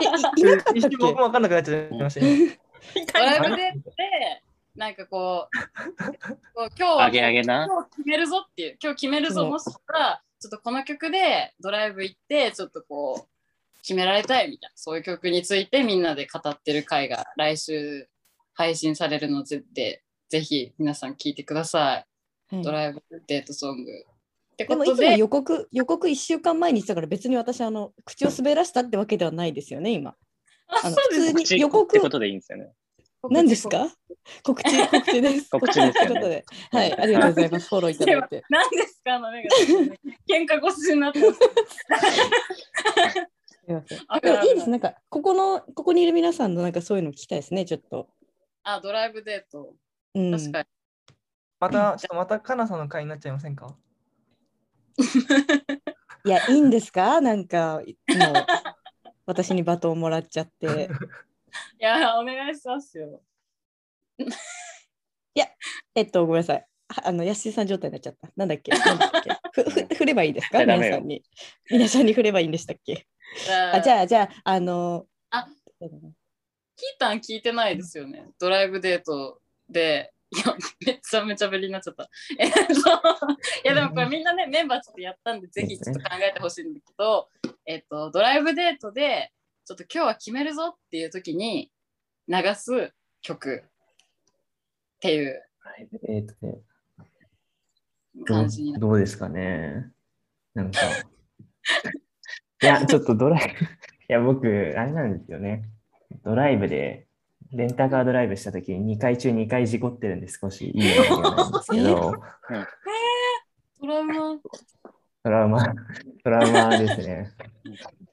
[0.00, 2.60] え、いいなかったっ一瞬僕も分かんなくなっちゃいましたね。
[3.12, 4.42] ドライブデートで、
[4.76, 6.04] なんかこう、
[6.54, 7.66] こう今日はあげあげな。
[7.66, 9.50] 今日決めるぞっていう、今日決めるぞ、そう。
[9.50, 18.08] もしくは、ちょっとこの曲でドライブ行って、ちょっとこう、決められたいみたいな、そういう曲についてみんなで語ってる回が来週
[18.54, 21.82] 配信されるので、ぜひ皆さん聞いてください。
[21.92, 22.06] はい
[22.64, 30.14] ドライブデートソングっってでもいつもことで、予告予告1週間前に言ってたから別に私あの口を滑らしたってわけではないですよね今。
[30.66, 32.72] あ、あのそうです普通に口予告ってことでいいんですよね。
[33.28, 33.88] 何ですか？
[34.42, 35.50] 告知告知です。
[35.50, 38.42] 告知ですよねということではいありがとうございますフォローいただいて。
[38.50, 39.14] 何ですか？
[39.14, 39.48] あの目が。
[40.28, 41.40] 喧嘩腰になってます。
[41.40, 41.48] す
[43.68, 43.98] みません。
[44.08, 48.08] あでもいいですなんかここのここにいる皆さんのなんかそういうの聞きたいですねちょっと。
[48.62, 49.74] あ、ドライブデート。
[50.14, 50.30] うん。
[50.32, 50.68] 確かに。
[51.60, 53.74] また、ちょっとまた、かなさんの会になっちゃいませんか？
[56.24, 57.20] いやいいんですか？
[57.20, 57.86] なんかもう
[59.26, 60.90] 私にバトンもらっちゃって。
[61.78, 63.22] いや、お願いしますよ。
[65.94, 66.66] えっと、ごめんなさい。
[66.88, 68.30] はあの、安井さん状態になっちゃった。
[68.36, 68.70] なんだっけ？
[68.72, 69.30] なんだっけ？
[69.62, 70.60] ふふ振ればいいですか？
[70.60, 71.22] 皆さんに。
[71.70, 73.06] 皆さんに振ればいいんでしたっけ？
[73.72, 75.46] あじあ、ゃあ、じゃあ、あのあ
[75.78, 76.10] そうだな
[76.76, 78.30] キータン聞いてないですよね。
[78.38, 82.08] ドライブデートで、いや、めっちゃめちゃべりになっちゃった。
[82.38, 82.66] えっと、い
[83.64, 87.28] や、でもこれみんなね、メンバーちょっとやったんで、ぜひちょっと考えてほしいんだけど、
[87.66, 89.32] えっと、ドライブデートで、
[89.64, 91.70] ちょっと今日は決めるぞっていう時に
[92.28, 92.92] 流す
[93.22, 95.42] 曲っていう
[96.08, 96.26] えっ、
[98.24, 99.90] 感じになどうですかね。
[100.54, 100.80] なんか、
[102.62, 103.68] いや、ちょっとドライブ、 い
[104.08, 104.46] や、僕、
[104.76, 105.68] あれなんですよね。
[106.24, 107.06] ドライブで、
[107.52, 112.12] レンタカードライブしたときに2回中2回事故ってるんで少しいい思い出なんですけど、
[113.80, 114.38] トラウマ。
[115.22, 115.74] トラウマ、
[116.22, 117.32] トラウマですね。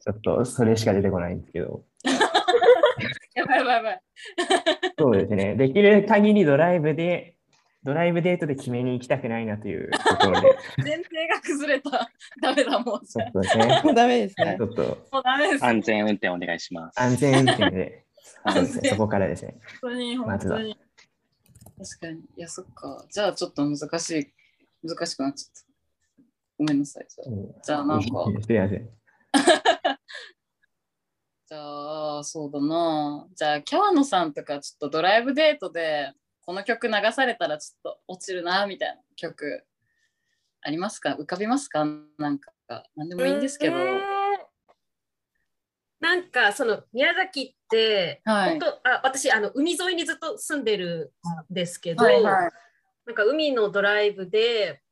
[0.08, 1.84] ちょっとそれしか出てこないんですけど、
[3.36, 4.02] やばいやばいやばい。
[4.98, 5.56] そうですね。
[5.56, 7.36] できる限りドライブで、
[7.84, 12.10] ドライブデートで決めに行きたくないなというところで、前提が崩れた。
[12.42, 13.06] ダメだ、もう。
[13.06, 14.64] ちょっとですね、もうダメですねち。
[14.64, 14.82] ょっと
[15.12, 15.66] もうダメです。
[15.66, 17.02] 安全運転お願いします。
[17.02, 18.06] 安全運転で、
[18.48, 19.58] そうですね、そこからですね。
[19.82, 20.78] 本当に、本当に。
[21.78, 22.20] 確かに。
[22.20, 23.06] いや、そっか。
[23.12, 24.34] じゃあ、ちょっと難しい。
[24.88, 25.68] 難しくなっちゃった。
[26.58, 27.08] ごめんなさい。
[27.08, 28.04] じゃあ、うんじゃあなんか
[28.46, 28.90] すいません。
[31.48, 33.28] じゃあそうだな。
[33.34, 36.12] じゃあ、キャワノさんとか、ちょっとドライブデートで、
[36.46, 39.66] この曲流されたらちょっと落ちるな、みたいな曲、
[40.62, 41.16] ありますか？
[41.20, 41.86] 浮かびますか？
[42.18, 42.52] なんか、
[42.96, 43.78] なんでもいいんですけど。
[43.78, 44.18] えー
[46.00, 48.50] なんかその宮崎って、はい。
[48.52, 51.12] 本当あ私あの海沿いにずっと住んでる
[51.52, 52.52] んですけど、はいはい。
[53.08, 54.84] なんか海のドライブで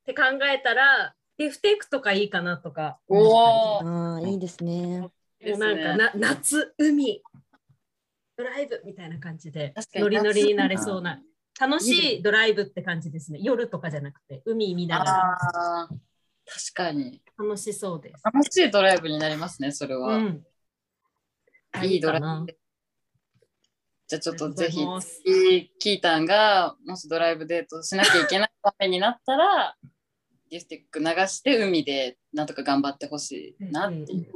[0.00, 3.86] って考えたらリフテイクとかいいかなとかおー。
[3.86, 5.06] ああ、いいですね。
[5.50, 7.22] もうなんかな夏海。
[8.36, 11.22] ドライブみたいな感じでノリノリになれそうな。
[11.60, 12.22] 楽しい。
[12.22, 13.38] ドライブって感じですね。
[13.40, 15.88] 夜とかじゃなくて海見ながら。
[16.46, 17.22] 確かに。
[17.38, 18.22] 楽しそうです。
[18.24, 20.16] 楽しいドライブになりますね、それは。
[20.16, 20.44] うん。
[21.84, 22.56] いいドライブ。
[24.06, 24.84] じゃあちょっとぜひ
[25.78, 29.76] キータンがもしドライブデートしなきゃいけない場面になったら、
[30.50, 34.32] ギフティック流して海でなんとか頑張ってほしいなっていう。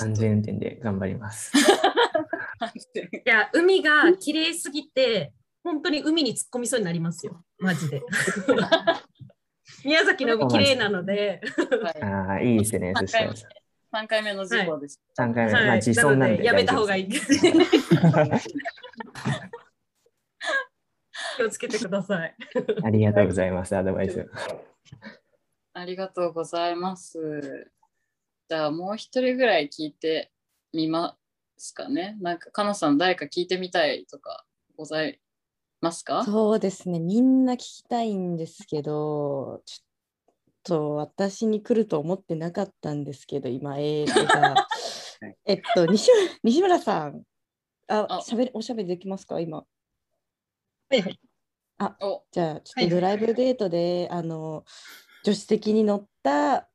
[0.00, 1.52] 安全運転で頑張ります。
[3.14, 5.32] いや、海が綺麗すぎて、
[5.62, 7.44] 本当に海に突っ込みそうになりますよ。
[7.58, 8.02] マジで。
[9.84, 11.40] 宮崎の海綺麗なので。
[12.00, 12.92] ああ、いいですね。
[12.96, 15.00] そしたら3回目の事故です。
[15.18, 17.08] 3回目、はいまあ自損なんでなのでやめた方がいい。
[21.36, 22.34] 気をつけてください。
[22.82, 24.28] ありがとうございます、アドバイス。
[25.72, 27.70] ありがとうございます。
[28.48, 30.32] じゃあもう一人ぐらい聞いて
[30.72, 31.18] みま
[31.58, 32.16] すかね。
[32.20, 35.20] なんか、かなさん誰か聞いてみたいとかござい
[35.82, 36.24] ますか？
[36.24, 44.68] そうですね、みんな聞きたいんですけど、ちょっと私に来ると思ってなかったんですけど、今、えーと、じゃあ
[45.44, 47.22] えっと、西村西村さん、
[47.88, 49.58] あ、しゃべりおしゃべりできますか、今。
[49.58, 49.64] は
[50.96, 51.02] い。
[51.02, 51.20] はい。
[51.76, 51.96] あ、
[52.32, 54.64] じゃあ、ちょっとドライブデートで、あの、
[55.22, 56.70] 助手席に乗った、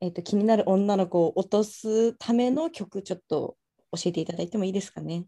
[0.00, 3.56] えっと、気になる女の子を落とすための曲、ちょっと
[3.92, 5.24] 教えていただいてもいいですかね？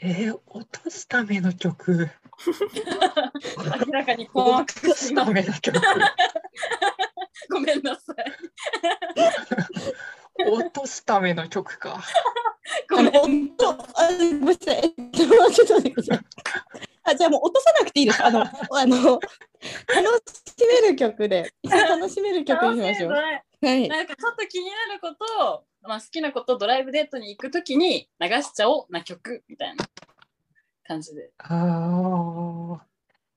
[0.00, 2.10] えー、落とすための曲？
[3.56, 5.80] 明らかに困惑落とすための曲。
[7.50, 8.16] ごめんなさい。
[10.50, 12.00] 落とすための曲か。
[12.96, 14.76] あの、音、あ、ごめんなさい。
[14.76, 16.87] えっと、ちょっと待ってください。
[17.10, 18.24] あ、じゃあもう落とさなくていいです。
[18.24, 19.28] あの、 あの、楽
[20.28, 23.10] しめる曲で、一緒に楽しめる曲にしましょう。
[23.12, 23.88] はい。
[23.88, 29.84] なんかちょっと気になることを、まあ、好きなことをドライブデートに行くときに流しちゃおうな曲みたいな
[30.84, 31.32] 感じで。
[31.38, 31.48] あ
[32.76, 32.86] あ。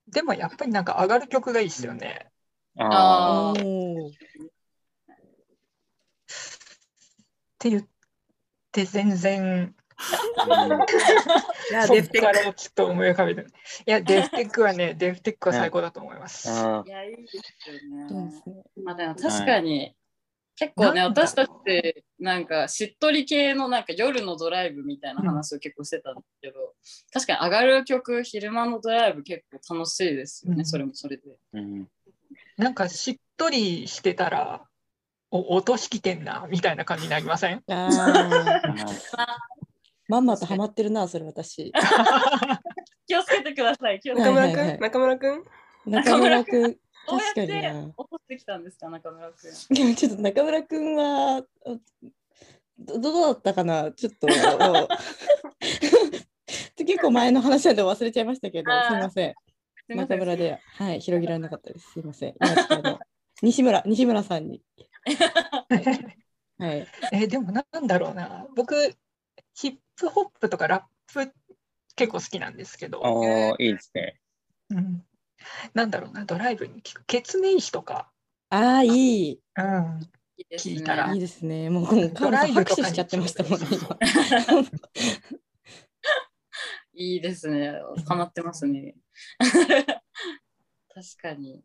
[0.08, 2.30] でもやっぱりなんか上がる曲がいいですよね。
[2.78, 3.56] あっ
[7.58, 7.84] て言っ
[8.72, 9.74] て全然
[11.70, 12.54] いやデフテック。
[12.54, 13.42] ちょっと思い浮かべて。
[13.42, 13.44] い
[13.86, 16.48] や、 デフテックはね、デフテックは最高だと思います。
[16.50, 18.42] あいや、いいですよね。
[18.84, 19.94] まあでも確かに、
[20.56, 26.74] 結構ね、私たちってなんかしっとり系のなんか夜のドライブみたいな話を結構してたんですけど、
[27.12, 30.64] 確かに上がる曲、昼間のドライブ結構楽しいですよね、うん。
[30.66, 31.22] それもそれで。
[31.54, 31.88] うん。
[32.58, 34.66] なんかしっとりしてたら、
[35.30, 37.62] お落としきてんな、みたいな感じになりません？
[37.66, 37.88] あ
[39.16, 39.38] あ、
[40.08, 41.72] まんまとハマってるな、それ私。
[43.06, 44.00] 気をつけてください。
[44.00, 45.44] 気をつけて中村くん、はいはいはい中村くん？
[45.86, 46.74] 中村くん、どう
[47.18, 47.94] 確かやってにな。
[47.96, 49.76] 落としてきたんですか、中村くん。
[49.76, 51.44] いやちょっと中村くんは、あ
[52.78, 53.92] どどうだったかな？
[53.92, 54.26] ちょっと。
[56.76, 59.34] 結構前の話なんで忘れちゃいましたけど、すいません。
[59.88, 61.92] 中村で、はい、広げられなかったです。
[61.92, 62.34] すいません。
[63.42, 64.62] 西村、西村さんに。
[66.58, 66.86] はい。
[67.12, 68.46] えでもなんだろうな。
[68.56, 68.74] 僕、
[69.54, 70.82] ヒップホップとかラッ
[71.14, 71.32] プ
[71.94, 74.18] 結構好きなんですけど、ああ、いいですね。
[74.70, 75.04] うん、
[75.74, 77.04] なんだろうな、ドライブに聞く。
[77.06, 78.10] ケツメイシとか、
[78.50, 79.40] ああ、いい。
[79.56, 80.00] うん、
[80.38, 81.70] いいですね聞いたらいいですね。
[81.70, 83.98] もう、この川野さん拍手しちゃってましたもんね、今。
[86.94, 87.74] いいですね。
[88.06, 88.96] ハマってますね。
[89.38, 89.52] 確
[91.22, 91.62] かに。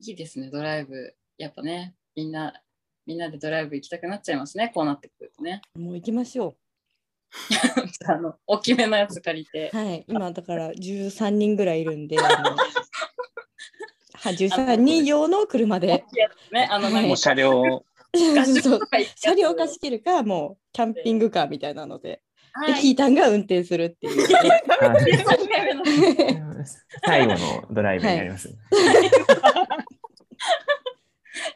[0.00, 1.14] いいですね、ドライブ。
[1.36, 2.60] やっぱね、みんな、
[3.06, 5.62] みんなでドライブ行きたくなっちゃいますね、こうなってくるとね。
[5.76, 6.56] もう行きましょ
[8.08, 9.76] あの、大きめのやつ借りてう。。
[9.76, 10.04] はい。
[10.08, 16.04] 今、だから13人ぐらいいるんで、あの は13人用の車で。
[16.52, 17.84] ね、あの、はいもう車両、
[19.16, 22.22] 車両貸し切るか、もうキャンピングカーみたいなので、
[22.66, 24.28] で、はいキータンが運転するっていう。
[27.04, 27.38] 最後の
[27.70, 28.48] ドライブになります。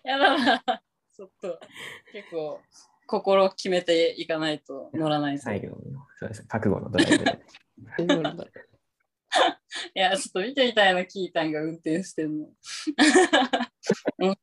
[0.04, 0.62] やだな。
[1.16, 1.58] ちょっと、
[2.12, 2.60] 結構、
[3.12, 5.42] 心を決めていかないと乗らないと。
[5.42, 5.76] 最後の、
[6.18, 6.44] そうです。
[6.44, 7.42] 覚悟のドライブで。
[9.94, 12.48] いや、ちょっと見てみたいな、キータンが運転してるの。
[14.18, 14.38] うん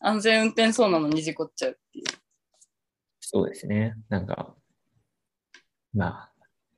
[0.00, 2.04] 安全運転そうなのに事故っちゃうっていう。
[3.18, 3.96] そうですね。
[4.10, 4.54] なんか、
[5.94, 6.30] まあ、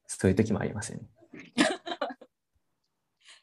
[0.07, 1.09] そういう時もありますよね。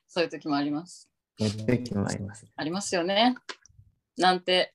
[0.08, 1.12] そういう時もあります。
[1.38, 2.48] そういう時もあります。
[2.56, 3.36] ありますよね。
[4.18, 4.75] なんて、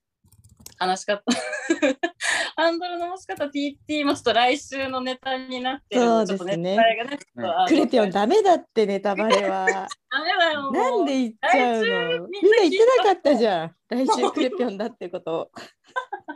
[0.77, 1.23] 話し方。
[2.55, 7.19] ハンドルの持ち方 TT 言いますと来週のネタになってるそうちょっとですねネタバレがね、
[7.67, 9.65] クレピオンダメだってネタバレは。
[10.11, 10.61] ダメだよ。
[10.63, 11.85] もうなんで言っちゃう
[12.19, 12.27] の？
[12.27, 13.75] みんな言ってなかったじゃん。
[13.89, 15.51] 来週クレピオンだってこと。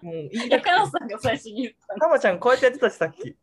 [0.02, 3.28] もう言いいや、カノさんが最初に言ったのたまちゃんこうやってやってたしさっき。
[3.30, 3.36] い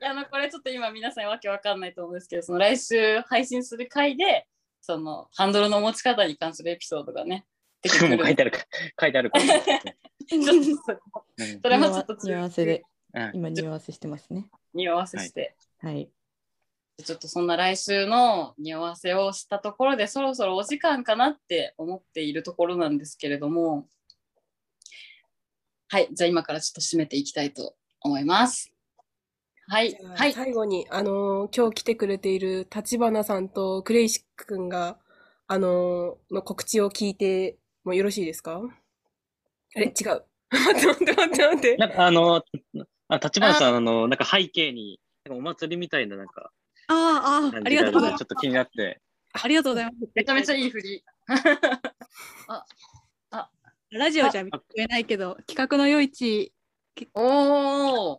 [0.00, 4.46] やあのこれちょっと今皆さんわけわかんないと思うんですけど、その来週配信する回で、
[4.80, 7.46] そのハンドルの持ち方に関するエピソードがね、
[7.82, 8.16] 出てくる。
[8.16, 8.58] もう書いてあるか、
[9.00, 9.40] 書いてあるか。
[9.40, 11.00] ちょっと
[11.62, 12.82] それもちょっと匂わせで、
[13.14, 14.48] うん今匂わせしてますね。
[14.72, 16.10] 匂わせして、はい。
[17.04, 23.86] ちょっとそんな来週の匂わせをしたところで、そろそろお時間かなって思っているところなんですけれども、
[25.88, 28.72] はい、じゃあ今からちょっと締めていきたいと思います。
[29.68, 34.98] はい、はい、最後に、あのー今日来てくれている立花さんとクレイシ君が、
[35.46, 38.60] あのーの告知を聞いてもよろしいですか？
[39.74, 40.24] あれ違う。
[40.52, 41.76] 待って待って待って待って。
[41.76, 42.44] なんかあの、
[43.08, 46.52] あ立花さん、あの、なんか背景に、なんかお祭りみたいななんか
[46.88, 48.26] ああ、ああ、感ありじがとうございますちょっ。
[48.26, 49.00] と気になって。
[49.32, 49.96] ありがとうございます。
[50.14, 51.04] めちゃめちゃいい振り。
[53.90, 56.54] ラジオじゃ見えないけど、企画の余市、
[57.14, 58.18] おお、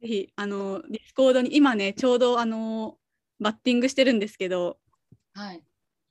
[0.00, 2.98] ぜひ、あの、ディスコードに、今ね、ちょうど、あの、
[3.38, 4.78] バッティングしてるんですけど、
[5.34, 5.62] はい。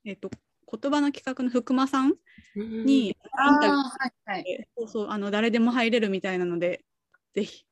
[0.05, 0.30] えっと、
[0.72, 2.13] 言葉の企画の福間さん
[2.55, 4.67] に、インあタビューーはいはい。
[4.78, 6.86] そうそう、あの、誰でも入れるみたいなので、
[7.34, 7.65] ぜひ、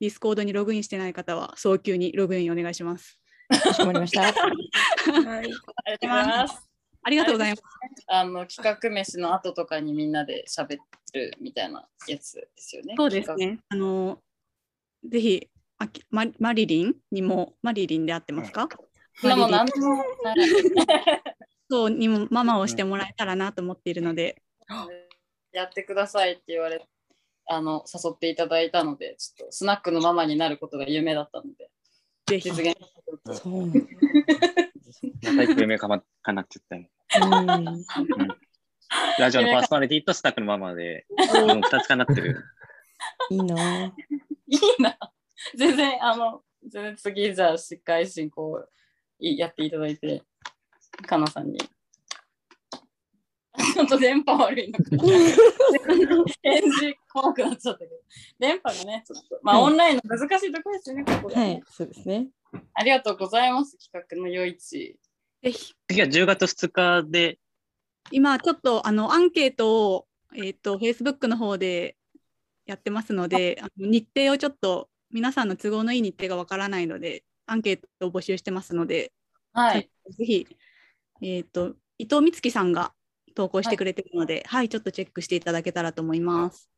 [0.00, 3.18] ディスコードにログインしてない方は、早急にログインお願いします。
[3.48, 4.22] かしこまりました。
[4.22, 4.34] はい。
[4.34, 6.68] ありがとうございます。
[7.02, 7.62] ありがとうございます。
[8.08, 10.78] あの企画飯の後とかにみんなで喋
[11.14, 12.94] るみたいなやつですよね。
[12.98, 13.60] そうですね。
[13.70, 14.20] あの、
[15.08, 15.48] ぜひ、
[15.78, 18.68] あきママリリンにも、マリリンで合ってますか？
[18.68, 18.88] 企
[19.22, 19.36] 画。
[19.36, 19.82] もうマリリン
[20.22, 21.36] 何でも、
[21.70, 24.42] そうにもママをしてもらえたらなと思っているので、
[25.52, 26.86] やってくださいって言われ
[27.46, 31.70] あの誘っていただいたので、ちょっとスナックのママになることが夢だったので、
[32.26, 32.50] ぜひ。
[32.50, 32.76] 実現
[33.32, 33.66] そう。
[33.66, 33.72] ま
[35.36, 36.90] た一個夢かまかなっちゃったね。
[37.22, 37.84] うん。
[39.18, 41.06] ラジオのパーソナリティとスタッフのママで、
[41.46, 42.42] もう二つかなってる。
[43.30, 43.84] いいな。
[43.86, 43.90] い
[44.56, 44.98] いな。
[45.56, 48.64] 全然、あの、全然次、じゃあ、司会進行
[49.20, 50.22] いやっていただいて、
[51.06, 51.58] かなさんに。
[53.74, 54.84] ちょっと電波悪いのか。
[56.42, 57.90] 返事、怖くなっちゃったけど。
[58.38, 62.28] 電波がね、ちょっと、まあ、はいオンラインの難しいところですよね、ここで、はい、そうですね。
[62.74, 64.96] ありがとうございます、企画の余市。
[65.42, 67.38] ぜひ次は10月2日で、
[68.10, 71.96] 今ちょっとあのアンケートを、えっと Facebook の方で
[72.66, 79.12] やってますのであの日程をちょっと皆さんの都合のいい日程がわからないのでアンケートを募集してますので、
[79.52, 79.90] はい。
[80.10, 80.46] ぜひ、
[81.22, 82.92] えっと伊藤美月さんが
[83.34, 86.70] 投稿してくれてるので、はい、ちょっとチェックしていただけたらと思います。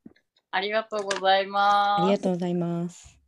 [0.50, 2.02] ありがとうございます。
[2.02, 3.18] ありがとうございます。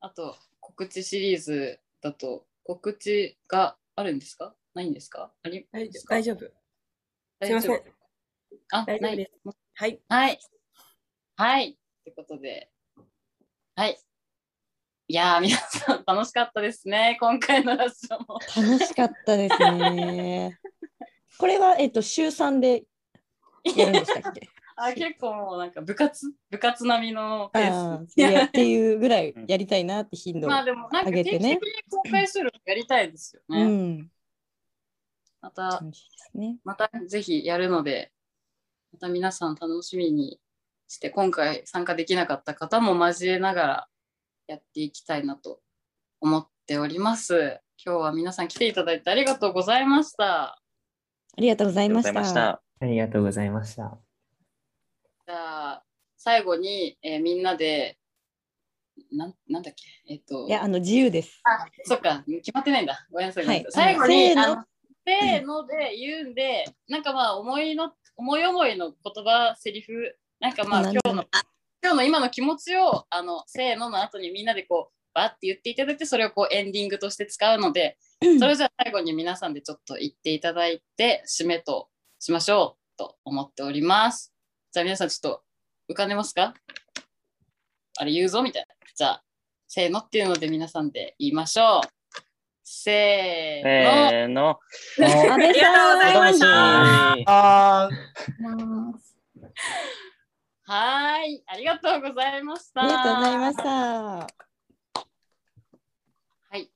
[0.00, 4.54] あと、告知シリーズだと、告知があるんですか？
[4.74, 5.32] ないんですか？
[5.42, 5.88] あり大
[6.22, 6.38] 丈夫。
[6.40, 7.82] すいません。
[8.72, 9.58] あ、大丈ない夫です。
[9.74, 10.00] はい。
[10.08, 10.38] はい。
[11.36, 11.78] はい。
[12.04, 12.70] ということで、
[13.76, 13.98] はい。
[15.10, 17.16] いやー、皆さん楽しかったですね。
[17.18, 18.38] 今回のラジオも。
[18.54, 20.58] 楽しかったですね。
[21.38, 22.84] これは、えっと、週3で
[23.74, 24.46] やるんでしたっけ？
[24.76, 26.30] あ結構もうなんか部活？
[26.50, 28.18] 部活並みのペース。
[28.18, 31.76] いや っていうぐらいやりたいなって頻度をまあでもなんか上げてね定期的。
[31.76, 33.64] に公開するのやりたいですようね。
[33.64, 34.10] ん。
[35.40, 35.80] また、
[36.34, 38.12] ね、またぜひやるので、
[38.92, 40.38] また皆さん楽しみに
[40.86, 43.88] して、今回参加できなかった方も交えながら
[44.48, 45.60] やっていきたいなと
[46.22, 47.60] 思っております。
[47.84, 50.44] 今日は皆さん来ていただいてありがとうございました。
[50.44, 50.60] あ
[51.36, 52.62] りがとうございましありがとうございましたた。
[52.80, 53.98] ありがとうございました。
[55.26, 55.84] じゃあ、
[56.16, 57.98] 最後に、えーみんなで、
[59.12, 61.40] なんなんだっけ、えっ、と、いや、あの、自由です。
[61.44, 63.06] あ、そっか、決まってないんだ。
[63.12, 63.44] ごめんなさい。
[63.44, 64.64] ごめんなさはいい最後に、せーのあの
[65.04, 71.24] せーので言うんで、なんかまあ、思いの、思い思いの言葉、セリフ、なんかまあ、今日の、
[71.88, 77.96] 今日の今の気持ちを、あの、せーのの後にみんなでこう、バって言っていただいて、それをこうエンディングとして使うので、
[78.38, 84.34] それじゃあ最後に皆さんでちょっと言っていただいて、締めとしましょうと思っております。
[84.70, 85.42] じゃあ皆さんちょっと
[85.90, 86.52] 浮かんでますか？
[87.96, 88.74] あれ言うぞみたいな。
[88.94, 89.24] じゃあ、
[89.66, 91.88] せーのっていうので皆さんで言いましょう。
[92.64, 94.58] せーの。
[94.94, 95.32] せーの。
[95.32, 97.88] ありがとうございました。
[100.70, 102.82] あはーい、ありがとうございました。
[102.82, 103.64] ありがとうございました。
[103.64, 104.26] は
[106.52, 106.60] い。
[106.60, 106.70] じ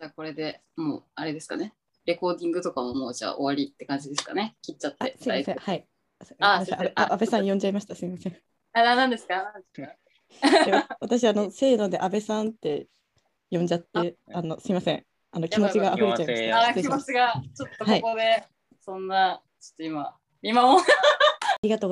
[0.00, 1.74] ゃあこれでもうあれですかね。
[2.06, 4.56] レコーディングとかももうじゃあ終わりって感じですかね。
[4.62, 5.18] 切っちゃって。
[5.20, 5.56] すみません。
[5.58, 5.86] はい。
[6.38, 6.64] あ
[6.94, 7.94] あ安倍さん呼んじゃいました。
[7.94, 8.36] すみません。
[8.72, 9.52] あ、ななんですか？
[11.00, 12.86] 私、あの、せーので安倍さんって
[13.50, 15.04] 呼んじゃって、あの、すみません。
[15.30, 16.68] あの、気持ちが溢れちゃいました。
[16.68, 18.44] あー気持ちがちょっとここで、
[18.80, 20.82] そんな、ちょっと今、今もあ
[21.62, 21.88] りがとう